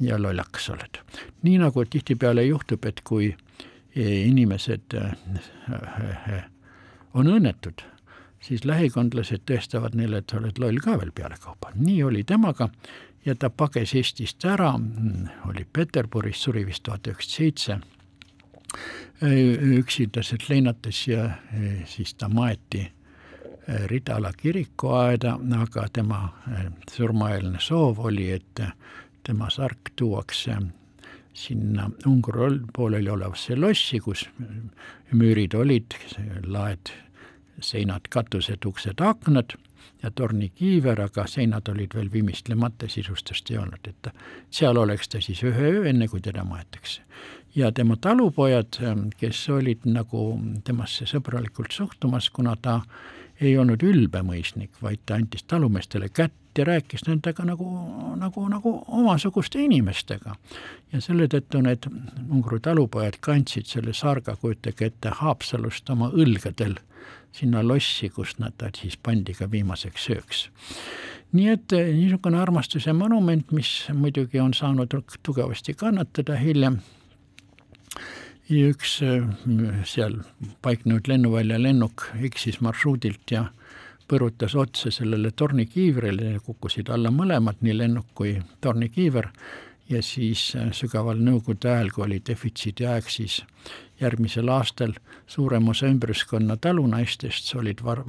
ja 0.00 0.18
lollakas 0.22 0.70
oled. 0.70 1.00
nii 1.42 1.58
nagu 1.58 1.84
tihtipeale 1.84 2.44
juhtub, 2.44 2.84
et 2.84 3.00
kui 3.04 3.34
inimesed 3.96 4.94
on 7.14 7.26
õnnetud, 7.26 7.82
siis 8.40 8.64
lähikondlased 8.64 9.42
tõestavad 9.50 9.96
neile, 9.98 10.22
et 10.22 10.30
sa 10.30 10.38
oled 10.38 10.58
loll 10.58 10.78
ka 10.84 10.98
veel 11.00 11.12
pealekauba. 11.12 11.72
nii 11.74 12.02
oli 12.02 12.24
temaga 12.24 12.70
ja 13.24 13.34
ta 13.34 13.50
pages 13.50 13.94
Eestist 13.94 14.44
ära, 14.44 14.72
oli 15.48 15.66
Peterburis, 15.72 16.42
suri 16.42 16.64
vist 16.66 16.82
tuhat 16.82 17.06
üheksasada 17.06 17.36
seitse, 17.36 17.80
üksindaselt 19.80 20.48
leinates 20.48 21.02
ja 21.08 21.26
e, 21.52 21.72
siis 21.90 22.14
ta 22.14 22.28
maeti 22.28 22.80
e, 22.80 22.92
Ridala 23.90 24.32
kirikuaeda, 24.32 25.36
aga 25.60 25.86
tema 25.92 26.20
e, 26.48 26.68
surmaeelne 26.90 27.60
soov 27.60 28.00
oli, 28.06 28.30
et 28.30 28.62
tema 29.26 29.50
sark 29.50 29.92
tuuakse 29.96 30.56
sinna 31.34 31.90
Ungari 32.06 32.60
pooleli 32.76 33.10
olevasse 33.10 33.56
lossi, 33.56 34.00
kus 34.00 34.24
müürid 35.12 35.54
olid, 35.54 35.94
laed, 36.46 36.92
seinad, 37.60 38.08
katused, 38.10 38.64
uksed, 38.66 39.00
aknad 39.04 39.54
ja 40.02 40.10
tornikiiver, 40.10 41.00
aga 41.00 41.26
seinad 41.26 41.68
olid 41.68 41.94
veel 41.94 42.12
vimistlemata, 42.12 42.88
sisustust 42.88 43.50
ei 43.50 43.58
olnud, 43.58 43.86
et 43.88 44.10
seal 44.50 44.76
oleks 44.76 45.08
ta 45.08 45.20
siis 45.20 45.42
ühe 45.44 45.72
öö, 45.74 45.86
enne 45.88 46.08
kui 46.08 46.20
teda 46.20 46.44
maetakse. 46.44 47.02
ja 47.54 47.72
tema 47.72 47.96
talupojad, 47.96 48.78
kes 49.16 49.48
olid 49.48 49.84
nagu 49.84 50.40
temasse 50.64 51.06
sõbralikult 51.06 51.72
suhtumas, 51.72 52.30
kuna 52.30 52.56
ta 52.56 52.80
ei 53.40 53.56
olnud 53.58 53.82
ülbemõisnik, 53.82 54.70
vaid 54.82 55.00
ta 55.06 55.16
andis 55.16 55.42
talumeestele 55.48 56.08
kätt 56.08 56.58
ja 56.58 56.64
rääkis 56.64 57.06
nendega 57.06 57.44
nagu, 57.44 57.66
nagu, 58.16 58.48
nagu 58.48 58.72
omasuguste 58.86 59.62
inimestega. 59.64 60.34
ja 60.92 61.00
selle 61.00 61.28
tõttu 61.30 61.62
need 61.62 61.86
Ungari 62.30 62.60
talupojad 62.60 63.20
kandsid 63.20 63.66
selle 63.66 63.94
sarga, 63.94 64.36
kujutage 64.36 64.90
ette, 64.90 65.12
Haapsalust 65.22 65.90
oma 65.90 66.10
õlgadel 66.10 66.76
sinna 67.32 67.62
lossi, 67.62 68.10
kus 68.10 68.38
nad 68.38 68.60
siis 68.76 68.96
pandi 68.96 69.34
ka 69.34 69.50
viimaseks 69.50 70.06
sööks. 70.08 70.48
nii 71.32 71.48
et 71.48 71.72
eh, 71.72 71.92
niisugune 71.94 72.40
armastuse 72.40 72.92
monument, 72.92 73.52
mis 73.52 73.86
muidugi 73.94 74.40
on 74.40 74.54
saanud 74.54 74.96
tugevasti 75.22 75.74
kannatada 75.74 76.36
hiljem, 76.36 76.80
üks 78.50 78.98
eh, 79.06 79.22
seal 79.84 80.18
paiknenud 80.62 81.06
lennuvälja 81.08 81.62
lennuk 81.62 82.08
eksis 82.18 82.60
marsruudilt 82.60 83.30
ja 83.30 83.46
põrutas 84.10 84.56
otse 84.58 84.90
sellele 84.90 85.30
tornikiivrile 85.30 86.32
ja 86.34 86.40
kukkusid 86.42 86.90
alla 86.90 87.12
mõlemad, 87.14 87.60
nii 87.62 87.76
lennuk 87.78 88.08
kui 88.18 88.34
tornikiiver 88.60 89.30
ja 89.90 90.02
siis 90.02 90.50
äh, 90.58 90.70
sügaval 90.76 91.20
nõukogude 91.22 91.70
ajal, 91.70 91.92
kui 91.94 92.06
oli 92.06 92.20
defitsiidiaeg, 92.26 93.10
siis 93.10 93.40
järgmisel 94.00 94.48
aastal 94.48 94.94
suurem 95.26 95.68
osa 95.68 95.86
ümbruskonna 95.90 96.56
talunaistest 96.56 97.54
olid 97.54 97.84
var-, 97.84 98.04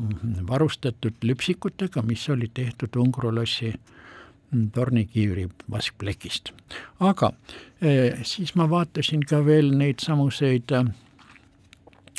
varustatud 0.48 1.24
lüpsikutega, 1.24 2.02
mis 2.02 2.30
olid 2.30 2.54
tehtud 2.54 2.96
Ungrulossi 2.96 3.74
mm, 3.74 4.72
tornikiivri 4.72 5.48
vaskplekist. 5.72 6.54
aga 7.00 7.34
eh, 7.82 8.20
siis 8.24 8.56
ma 8.56 8.70
vaatasin 8.70 9.26
ka 9.28 9.46
veel 9.46 9.74
neid 9.78 10.00
samuseid 10.04 10.72
äh, 10.72 10.92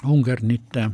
Ungernite 0.05 0.91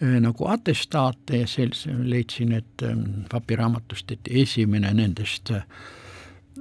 eh, 0.00 0.18
nagu 0.22 0.48
atestaate 0.48 1.42
ja 1.42 1.46
sel-, 1.50 1.74
leidsin, 2.04 2.54
et 2.58 2.86
eh, 2.86 2.96
papiraamatust, 3.30 4.14
et 4.14 4.30
esimene 4.44 4.92
nendest 4.94 5.50
eh, 5.54 5.64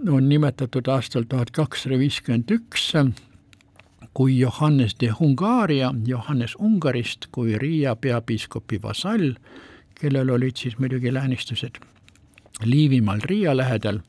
on 0.09 0.29
nimetatud 0.29 0.89
aastal 0.93 1.25
tuhat 1.29 1.51
kakssada 1.55 1.97
viiskümmend 1.99 2.51
üks 2.53 2.91
kui 4.17 4.39
Johannes 4.39 4.95
de 4.99 5.11
Hungaria, 5.19 5.91
Johannes 6.05 6.55
Ungarist 6.55 7.27
kui 7.31 7.57
Riia 7.61 7.95
peapiiskopi 7.95 8.79
vasall, 8.81 9.35
kellel 9.99 10.31
olid 10.33 10.57
siis 10.57 10.79
muidugi 10.81 11.13
läänistused 11.13 11.77
Liivimaal 12.65 13.21
Riia 13.23 13.53
lähedal 13.57 13.99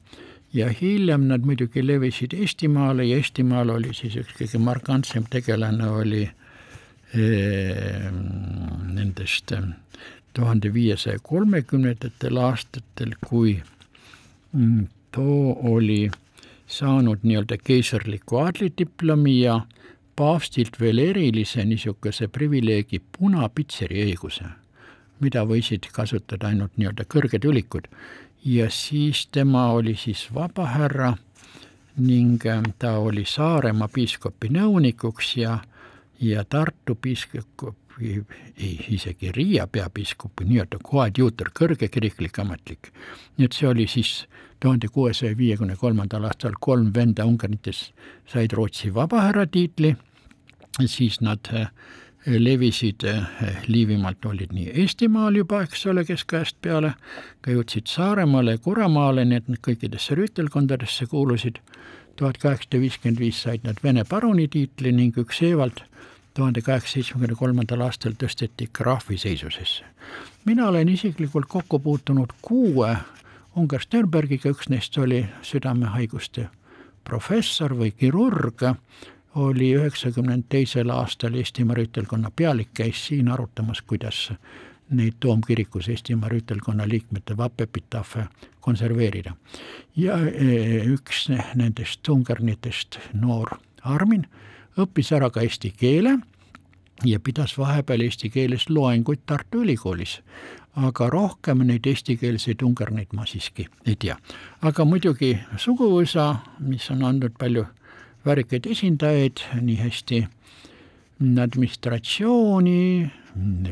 ja 0.53 0.71
hiljem 0.81 1.27
nad 1.29 1.45
muidugi 1.45 1.87
levisid 1.87 2.33
Eestimaale 2.33 3.05
ja 3.05 3.17
Eestimaal 3.21 3.69
oli 3.77 3.93
siis 3.93 4.17
üks 4.17 4.33
kõige 4.39 4.61
markantsem 4.65 5.29
tegelane 5.31 5.91
oli 5.91 6.23
eh, 6.25 8.09
nendest 8.95 9.53
tuhande 10.33 10.73
viiesaja 10.73 11.19
kolmekümnendatel 11.23 12.37
aastatel, 12.41 13.13
kui 13.29 13.59
mm, 14.53 14.87
too 15.13 15.57
oli 15.75 16.07
saanud 16.67 17.19
nii-öelda 17.23 17.57
keisrliku 17.65 18.41
aadlidiplomi 18.47 19.41
ja 19.41 19.61
paavstilt 20.19 20.81
veel 20.81 20.99
erilise 20.99 21.63
niisuguse 21.65 22.27
privileegi 22.35 22.99
punapitseri 23.19 24.03
õiguse, 24.09 24.49
mida 25.23 25.45
võisid 25.47 25.87
kasutada 25.95 26.51
ainult 26.51 26.75
nii-öelda 26.77 27.07
kõrged 27.07 27.47
ülikud. 27.47 27.87
ja 28.45 28.71
siis 28.71 29.27
tema 29.27 29.73
oli 29.75 29.97
siis 29.97 30.29
vabahärra 30.35 31.17
ning 31.97 32.47
äh, 32.47 32.63
ta 32.79 32.99
oli 32.99 33.25
Saaremaa 33.27 33.89
piiskopi 33.89 34.49
nõunikuks 34.55 35.37
ja, 35.37 35.59
ja 36.21 36.45
Tartu 36.45 36.95
piiskop, 36.95 37.75
ei, 38.01 38.87
isegi 38.89 39.33
Riia 39.33 39.67
peapiiskopi 39.67 40.45
nii-öelda 40.49 40.79
koadjuutor, 40.83 41.51
kõrge 41.55 41.89
kiriklik 41.89 42.39
ametlik. 42.39 42.93
nii 43.37 43.45
et 43.45 43.53
see 43.53 43.69
oli 43.69 43.87
siis 43.87 44.27
tuhande 44.61 44.89
kuuesaja 44.89 45.37
viiekümne 45.37 45.77
kolmandal 45.77 46.25
aastal 46.25 46.59
kolm 46.61 46.93
venda 46.95 47.25
Ungarites 47.25 47.93
said 48.27 48.53
Rootsi 48.53 48.95
vabahärra 48.95 49.47
tiitli, 49.47 49.97
siis 50.87 51.21
nad 51.21 51.51
äh, 51.55 51.71
levisid 52.27 53.05
äh, 53.05 53.27
Liivimaalt, 53.67 54.25
olid 54.25 54.53
nii 54.53 54.71
Eestimaal 54.83 55.37
juba, 55.37 55.63
eks 55.63 55.87
ole, 55.87 56.05
keskajast 56.05 56.59
peale, 56.63 56.95
ka 57.41 57.55
jõudsid 57.55 57.91
Saaremaale 57.91 58.57
ja 58.57 58.63
Kuramaale, 58.63 59.25
nii 59.25 59.43
et 59.43 59.49
nad 59.49 59.63
kõikidesse 59.65 60.19
rüütelkondadesse 60.19 61.07
kuulusid, 61.07 61.63
tuhat 62.17 62.39
kaheksasada 62.43 62.83
viiskümmend 62.83 63.23
viis 63.23 63.43
said 63.43 63.67
nad 63.67 63.79
Vene 63.83 64.05
paruni 64.05 64.49
tiitli 64.49 64.93
ning 64.93 65.19
üks 65.19 65.43
Evald 65.47 65.85
tuhande 66.39 66.63
kaheksasaja 66.63 67.03
seitsmekümne 67.03 67.35
kolmandal 67.35 67.81
aastal 67.83 68.15
tõsteti 68.15 68.69
krahvi 68.73 69.17
seisusesse. 69.19 69.85
mina 70.45 70.69
olen 70.69 70.89
isiklikult 70.89 71.47
kokku 71.49 71.79
puutunud 71.79 72.31
kuue 72.43 72.97
Ungar 73.57 73.83
Sternbergiga, 73.83 74.53
üks 74.55 74.69
neist 74.71 74.99
oli 74.99 75.25
südamehaiguste 75.43 76.47
professor 77.05 77.75
või 77.75 77.91
kirurg, 77.91 78.63
oli 79.35 79.73
üheksakümne 79.75 80.39
teisel 80.49 80.91
aastal 80.95 81.35
Eestimaa 81.35 81.75
rüütelkonna 81.75 82.31
pealik, 82.31 82.71
käis 82.75 83.07
siin 83.09 83.29
arutamas, 83.35 83.83
kuidas 83.83 84.29
neid 84.91 85.19
toomkirikus 85.21 85.89
Eestimaa 85.89 86.31
rüütelkonna 86.31 86.87
liikmete 86.89 87.37
vapepitaafe 87.37 88.29
konserveerida. 88.61 89.35
ja 89.97 90.19
üks 90.95 91.29
nendest 91.55 92.09
ungernitest, 92.09 92.99
noor 93.13 93.59
Armin, 93.83 94.27
õppis 94.79 95.13
ära 95.17 95.31
ka 95.31 95.43
eesti 95.43 95.73
keele 95.77 96.19
ja 97.07 97.21
pidas 97.21 97.55
vahepeal 97.59 98.03
eesti 98.07 98.31
keeles 98.31 98.69
loenguid 98.69 99.27
Tartu 99.27 99.63
Ülikoolis. 99.63 100.21
aga 100.79 101.09
rohkem 101.11 101.59
neid 101.67 101.87
eestikeelseid 101.87 102.63
ungerneid 102.63 103.13
ma 103.13 103.27
siiski 103.27 103.67
ei 103.87 103.97
tea. 103.97 104.17
aga 104.63 104.85
muidugi 104.85 105.39
suguvõsa, 105.57 106.37
mis 106.59 106.91
on 106.91 107.03
andnud 107.03 107.35
palju 107.39 107.67
väärikaid 108.27 108.67
esindajaid 108.67 109.41
nii 109.61 109.77
hästi 109.77 110.27
administratsiooni, 111.43 113.11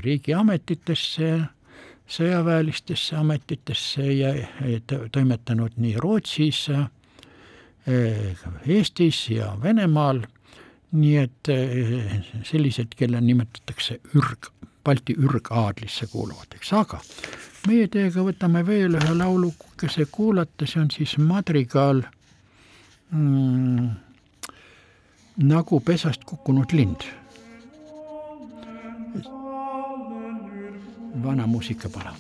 riigiametitesse, 0.03 1.31
sõjaväelistesse 2.07 3.17
ametitesse 3.17 4.07
ja 4.13 4.33
toimetanud 5.13 5.77
nii 5.77 5.97
Rootsis, 6.03 6.67
Eestis 8.67 9.29
ja 9.31 9.53
Venemaal, 9.63 10.25
nii 10.97 11.17
et 11.21 11.51
sellised, 12.49 12.95
kelle 12.97 13.21
nimetatakse 13.21 14.01
ürg, 14.17 14.51
Balti 14.87 15.17
ürgaadlisse 15.19 16.07
kuuluvateks, 16.13 16.73
aga 16.79 17.01
meie 17.67 17.89
teiega 17.91 18.23
võtame 18.23 18.63
veel 18.67 18.95
ühe 18.95 19.15
laulukese 19.19 20.07
kuulata, 20.15 20.67
see 20.71 20.79
on 20.85 20.91
siis 20.95 21.17
madrigaal 21.19 22.05
mm, 23.11 23.89
nagu 25.51 25.81
pesast 25.81 26.25
kukkunud 26.25 26.75
lind. 26.77 27.09
vana 31.23 31.47
muusika 31.47 31.89
palun. 31.89 32.15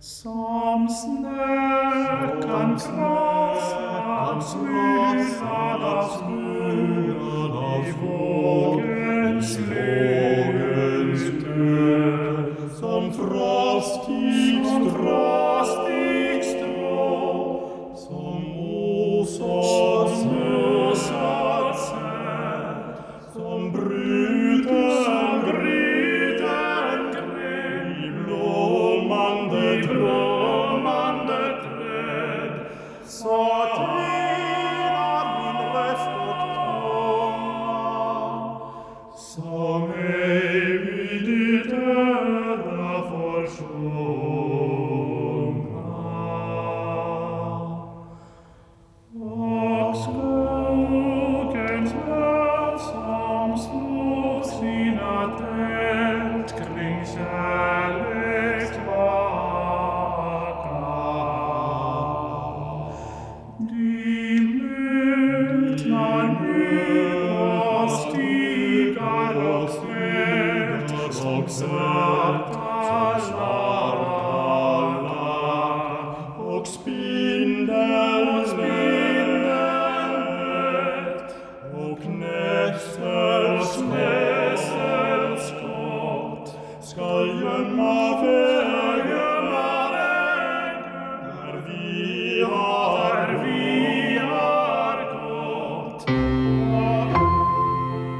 Som 0.00 0.88
Ganz 2.62 2.86
nah, 2.90 4.34
ganz 4.34 4.54
nah, 4.54 5.78
das 5.78 6.20
Grüne, 6.20 7.50
das 7.50 7.96
Vogel, 7.96 9.02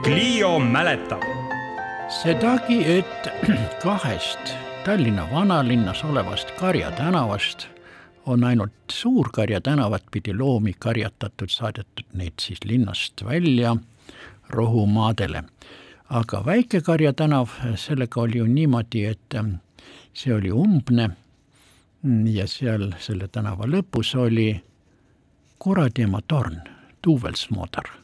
Clio 0.04 0.58
mäletab. 0.58 1.22
sedagi, 2.22 2.98
et 2.98 3.28
kahest 3.82 4.38
Tallinna 4.84 5.28
vanalinnas 5.32 6.04
olevast 6.04 6.50
Karja 6.50 6.90
tänavast 6.90 7.66
on 8.26 8.44
ainult 8.44 8.72
Suur-Karja 8.92 9.60
tänavat 9.60 10.02
pidi 10.10 10.34
loomi 10.34 10.72
karjatatud, 10.78 11.48
saadetud 11.48 12.06
neid 12.14 12.32
siis 12.40 12.64
linnast 12.64 13.24
välja 13.24 13.76
rohumaadele. 14.48 15.44
Aga 16.12 16.42
Väike-Karja 16.46 17.12
tänav, 17.16 17.48
sellega 17.76 18.20
oli 18.20 18.38
ju 18.38 18.46
niimoodi, 18.46 19.04
et 19.08 19.36
see 20.12 20.34
oli 20.34 20.52
umbne. 20.52 21.10
Ja 22.34 22.48
seal 22.50 22.90
selle 22.98 23.28
tänava 23.30 23.68
lõpus 23.70 24.10
oli 24.18 24.50
kuradi 25.62 26.02
ema 26.02 26.20
torn, 26.26 26.58
duuvelsmoodar 27.04 28.02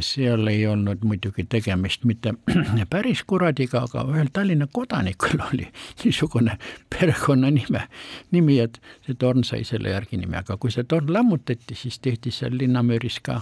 seal 0.00 0.46
ei 0.46 0.66
olnud 0.66 1.02
muidugi 1.02 1.44
tegemist 1.50 2.04
mitte 2.06 2.34
päris 2.90 3.24
kuradiga, 3.26 3.82
aga 3.88 4.04
ühel 4.12 4.30
Tallinna 4.32 4.68
kodanikul 4.72 5.42
oli 5.48 5.66
niisugune 6.04 6.58
perekonnanime, 6.94 7.82
nimi, 8.30 8.60
et 8.62 8.78
see 9.06 9.18
torn 9.18 9.42
sai 9.44 9.64
selle 9.66 9.90
järgi 9.90 10.20
nimi, 10.20 10.38
aga 10.38 10.56
kui 10.62 10.70
see 10.70 10.86
torn 10.86 11.10
lammutati, 11.12 11.74
siis 11.74 11.98
tehti 11.98 12.30
seal 12.34 12.54
linnamüüris 12.58 13.18
ka 13.26 13.40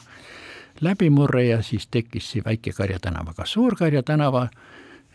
läbimurre 0.82 1.44
ja 1.46 1.62
siis 1.62 1.86
tekkis 1.90 2.30
see 2.32 2.44
Väike-Karja 2.44 2.98
tänav, 3.02 3.32
aga 3.32 3.46
Suur-Karja 3.46 4.02
tänava? 4.02 4.48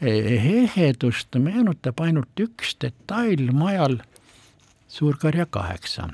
Ehedust 0.01 1.36
meenutab 1.41 1.99
ainult 2.05 2.39
üks 2.39 2.76
detail 2.82 3.49
majal. 3.51 3.97
Suur-Karja 4.88 5.47
kaheksa, 5.49 6.09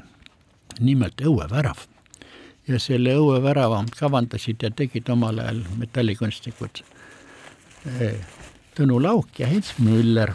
nimelt 0.79 1.21
õuevärav 1.21 1.83
ja 2.67 2.79
selle 2.79 3.17
õuevärava 3.19 3.83
kavandasid 3.99 4.63
ja 4.63 4.71
tegid 4.71 5.09
omal 5.11 5.41
ajal 5.43 5.59
metallikunstnikud 5.77 6.83
Tõnu 8.73 9.01
Lauk 9.03 9.39
ja 9.39 9.47
Heinz 9.51 9.73
Müller. 9.83 10.31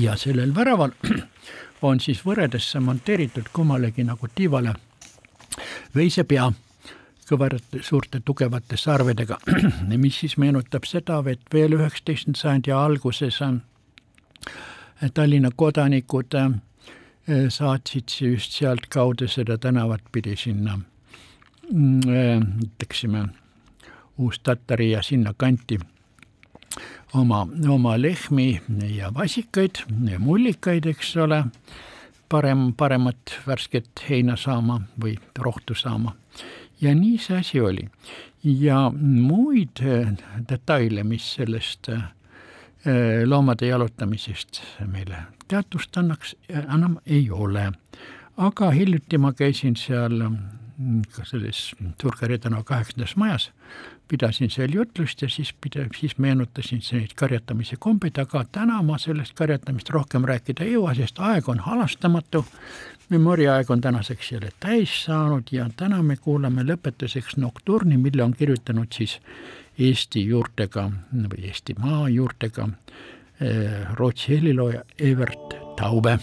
ja 0.00 0.16
sellel 0.16 0.54
väraval 0.54 0.92
on 1.82 2.00
siis 2.00 2.20
võredesse 2.26 2.80
monteeritud 2.80 3.48
kummalegi 3.52 4.04
nagu 4.04 4.28
tiivale 4.34 4.74
veisepea 5.96 6.50
kõverate 7.30 7.82
suurte 7.86 8.20
tugevate 8.26 8.76
sarvedega, 8.76 9.38
mis 10.02 10.18
siis 10.22 10.36
meenutab 10.36 10.86
seda, 10.88 11.20
et 11.30 11.42
veel 11.54 11.76
üheksateistkümnenda 11.78 12.40
sajandi 12.40 12.74
alguses 12.74 13.40
Tallinna 15.14 15.48
kodanikud 15.56 16.34
saatsid 17.48 18.12
just 18.20 18.52
sealtkaudu 18.52 19.28
seda 19.28 19.58
tänavat 19.58 20.02
pidi 20.12 20.36
sinna 20.36 20.80
ütleksime 21.70 23.28
Uus-Tatari 24.18 24.90
ja 24.90 25.02
sinnakanti 25.02 25.78
oma, 27.14 27.48
oma 27.68 28.02
lehmi 28.02 28.60
ja 28.96 29.14
vasikaid 29.14 29.84
ja 30.10 30.18
mullikaid, 30.18 30.86
eks 30.86 31.16
ole, 31.16 31.44
parem, 32.30 32.70
paremat 32.76 33.34
värsket 33.46 34.04
heina 34.08 34.36
saama 34.36 34.80
või 35.02 35.16
rohtu 35.38 35.74
saama. 35.74 36.14
ja 36.80 36.94
nii 36.94 37.18
see 37.18 37.38
asi 37.38 37.60
oli. 37.60 37.88
ja 38.44 38.90
muid 39.00 39.82
detaile, 40.48 41.04
mis 41.04 41.34
sellest 41.34 41.90
loomade 43.26 43.66
jalutamisest 43.66 44.62
meile 44.86 45.26
teatust 45.50 45.96
annaks, 45.96 46.36
enam 46.48 46.98
ei 47.06 47.30
ole. 47.30 47.72
aga 48.36 48.70
hiljuti 48.70 49.18
ma 49.18 49.32
käisin 49.32 49.76
seal 49.76 50.22
selles 51.24 51.74
Turgari 52.00 52.38
tänava 52.38 52.64
kaheksandas 52.64 53.16
majas, 53.16 53.50
pidasin 54.08 54.50
seal 54.50 54.72
jutlust 54.74 55.22
ja 55.22 55.28
siis 55.28 55.52
pida-, 55.52 55.88
siis 55.96 56.18
meenutasin 56.18 56.82
neid 56.92 57.14
karjatamise 57.16 57.76
kombeid, 57.78 58.18
aga 58.18 58.44
täna 58.52 58.80
ma 58.82 58.98
sellest 58.98 59.34
karjatamist 59.38 59.90
rohkem 59.90 60.24
rääkida 60.28 60.64
ei 60.64 60.74
jõua, 60.74 60.94
sest 60.98 61.20
aeg 61.20 61.48
on 61.48 61.62
halastamatu. 61.66 62.44
Memori 63.10 63.48
aeg 63.50 63.70
on 63.70 63.80
tänaseks 63.80 64.32
jälle 64.32 64.52
täis 64.60 65.04
saanud 65.04 65.50
ja 65.52 65.66
täna 65.76 66.02
me 66.02 66.16
kuulame 66.16 66.62
lõpetuseks 66.62 67.36
Nocturni, 67.42 67.96
mille 67.98 68.22
on 68.22 68.34
kirjutanud 68.38 68.92
siis 68.94 69.18
Eesti 69.78 70.26
juurtega 70.26 70.90
või 71.14 71.48
Eestimaa 71.48 72.08
juurtega 72.08 72.68
eh, 73.40 73.88
Rootsi 73.98 74.36
helilooja 74.36 74.84
Evert 74.98 75.58
Taube 75.76 76.18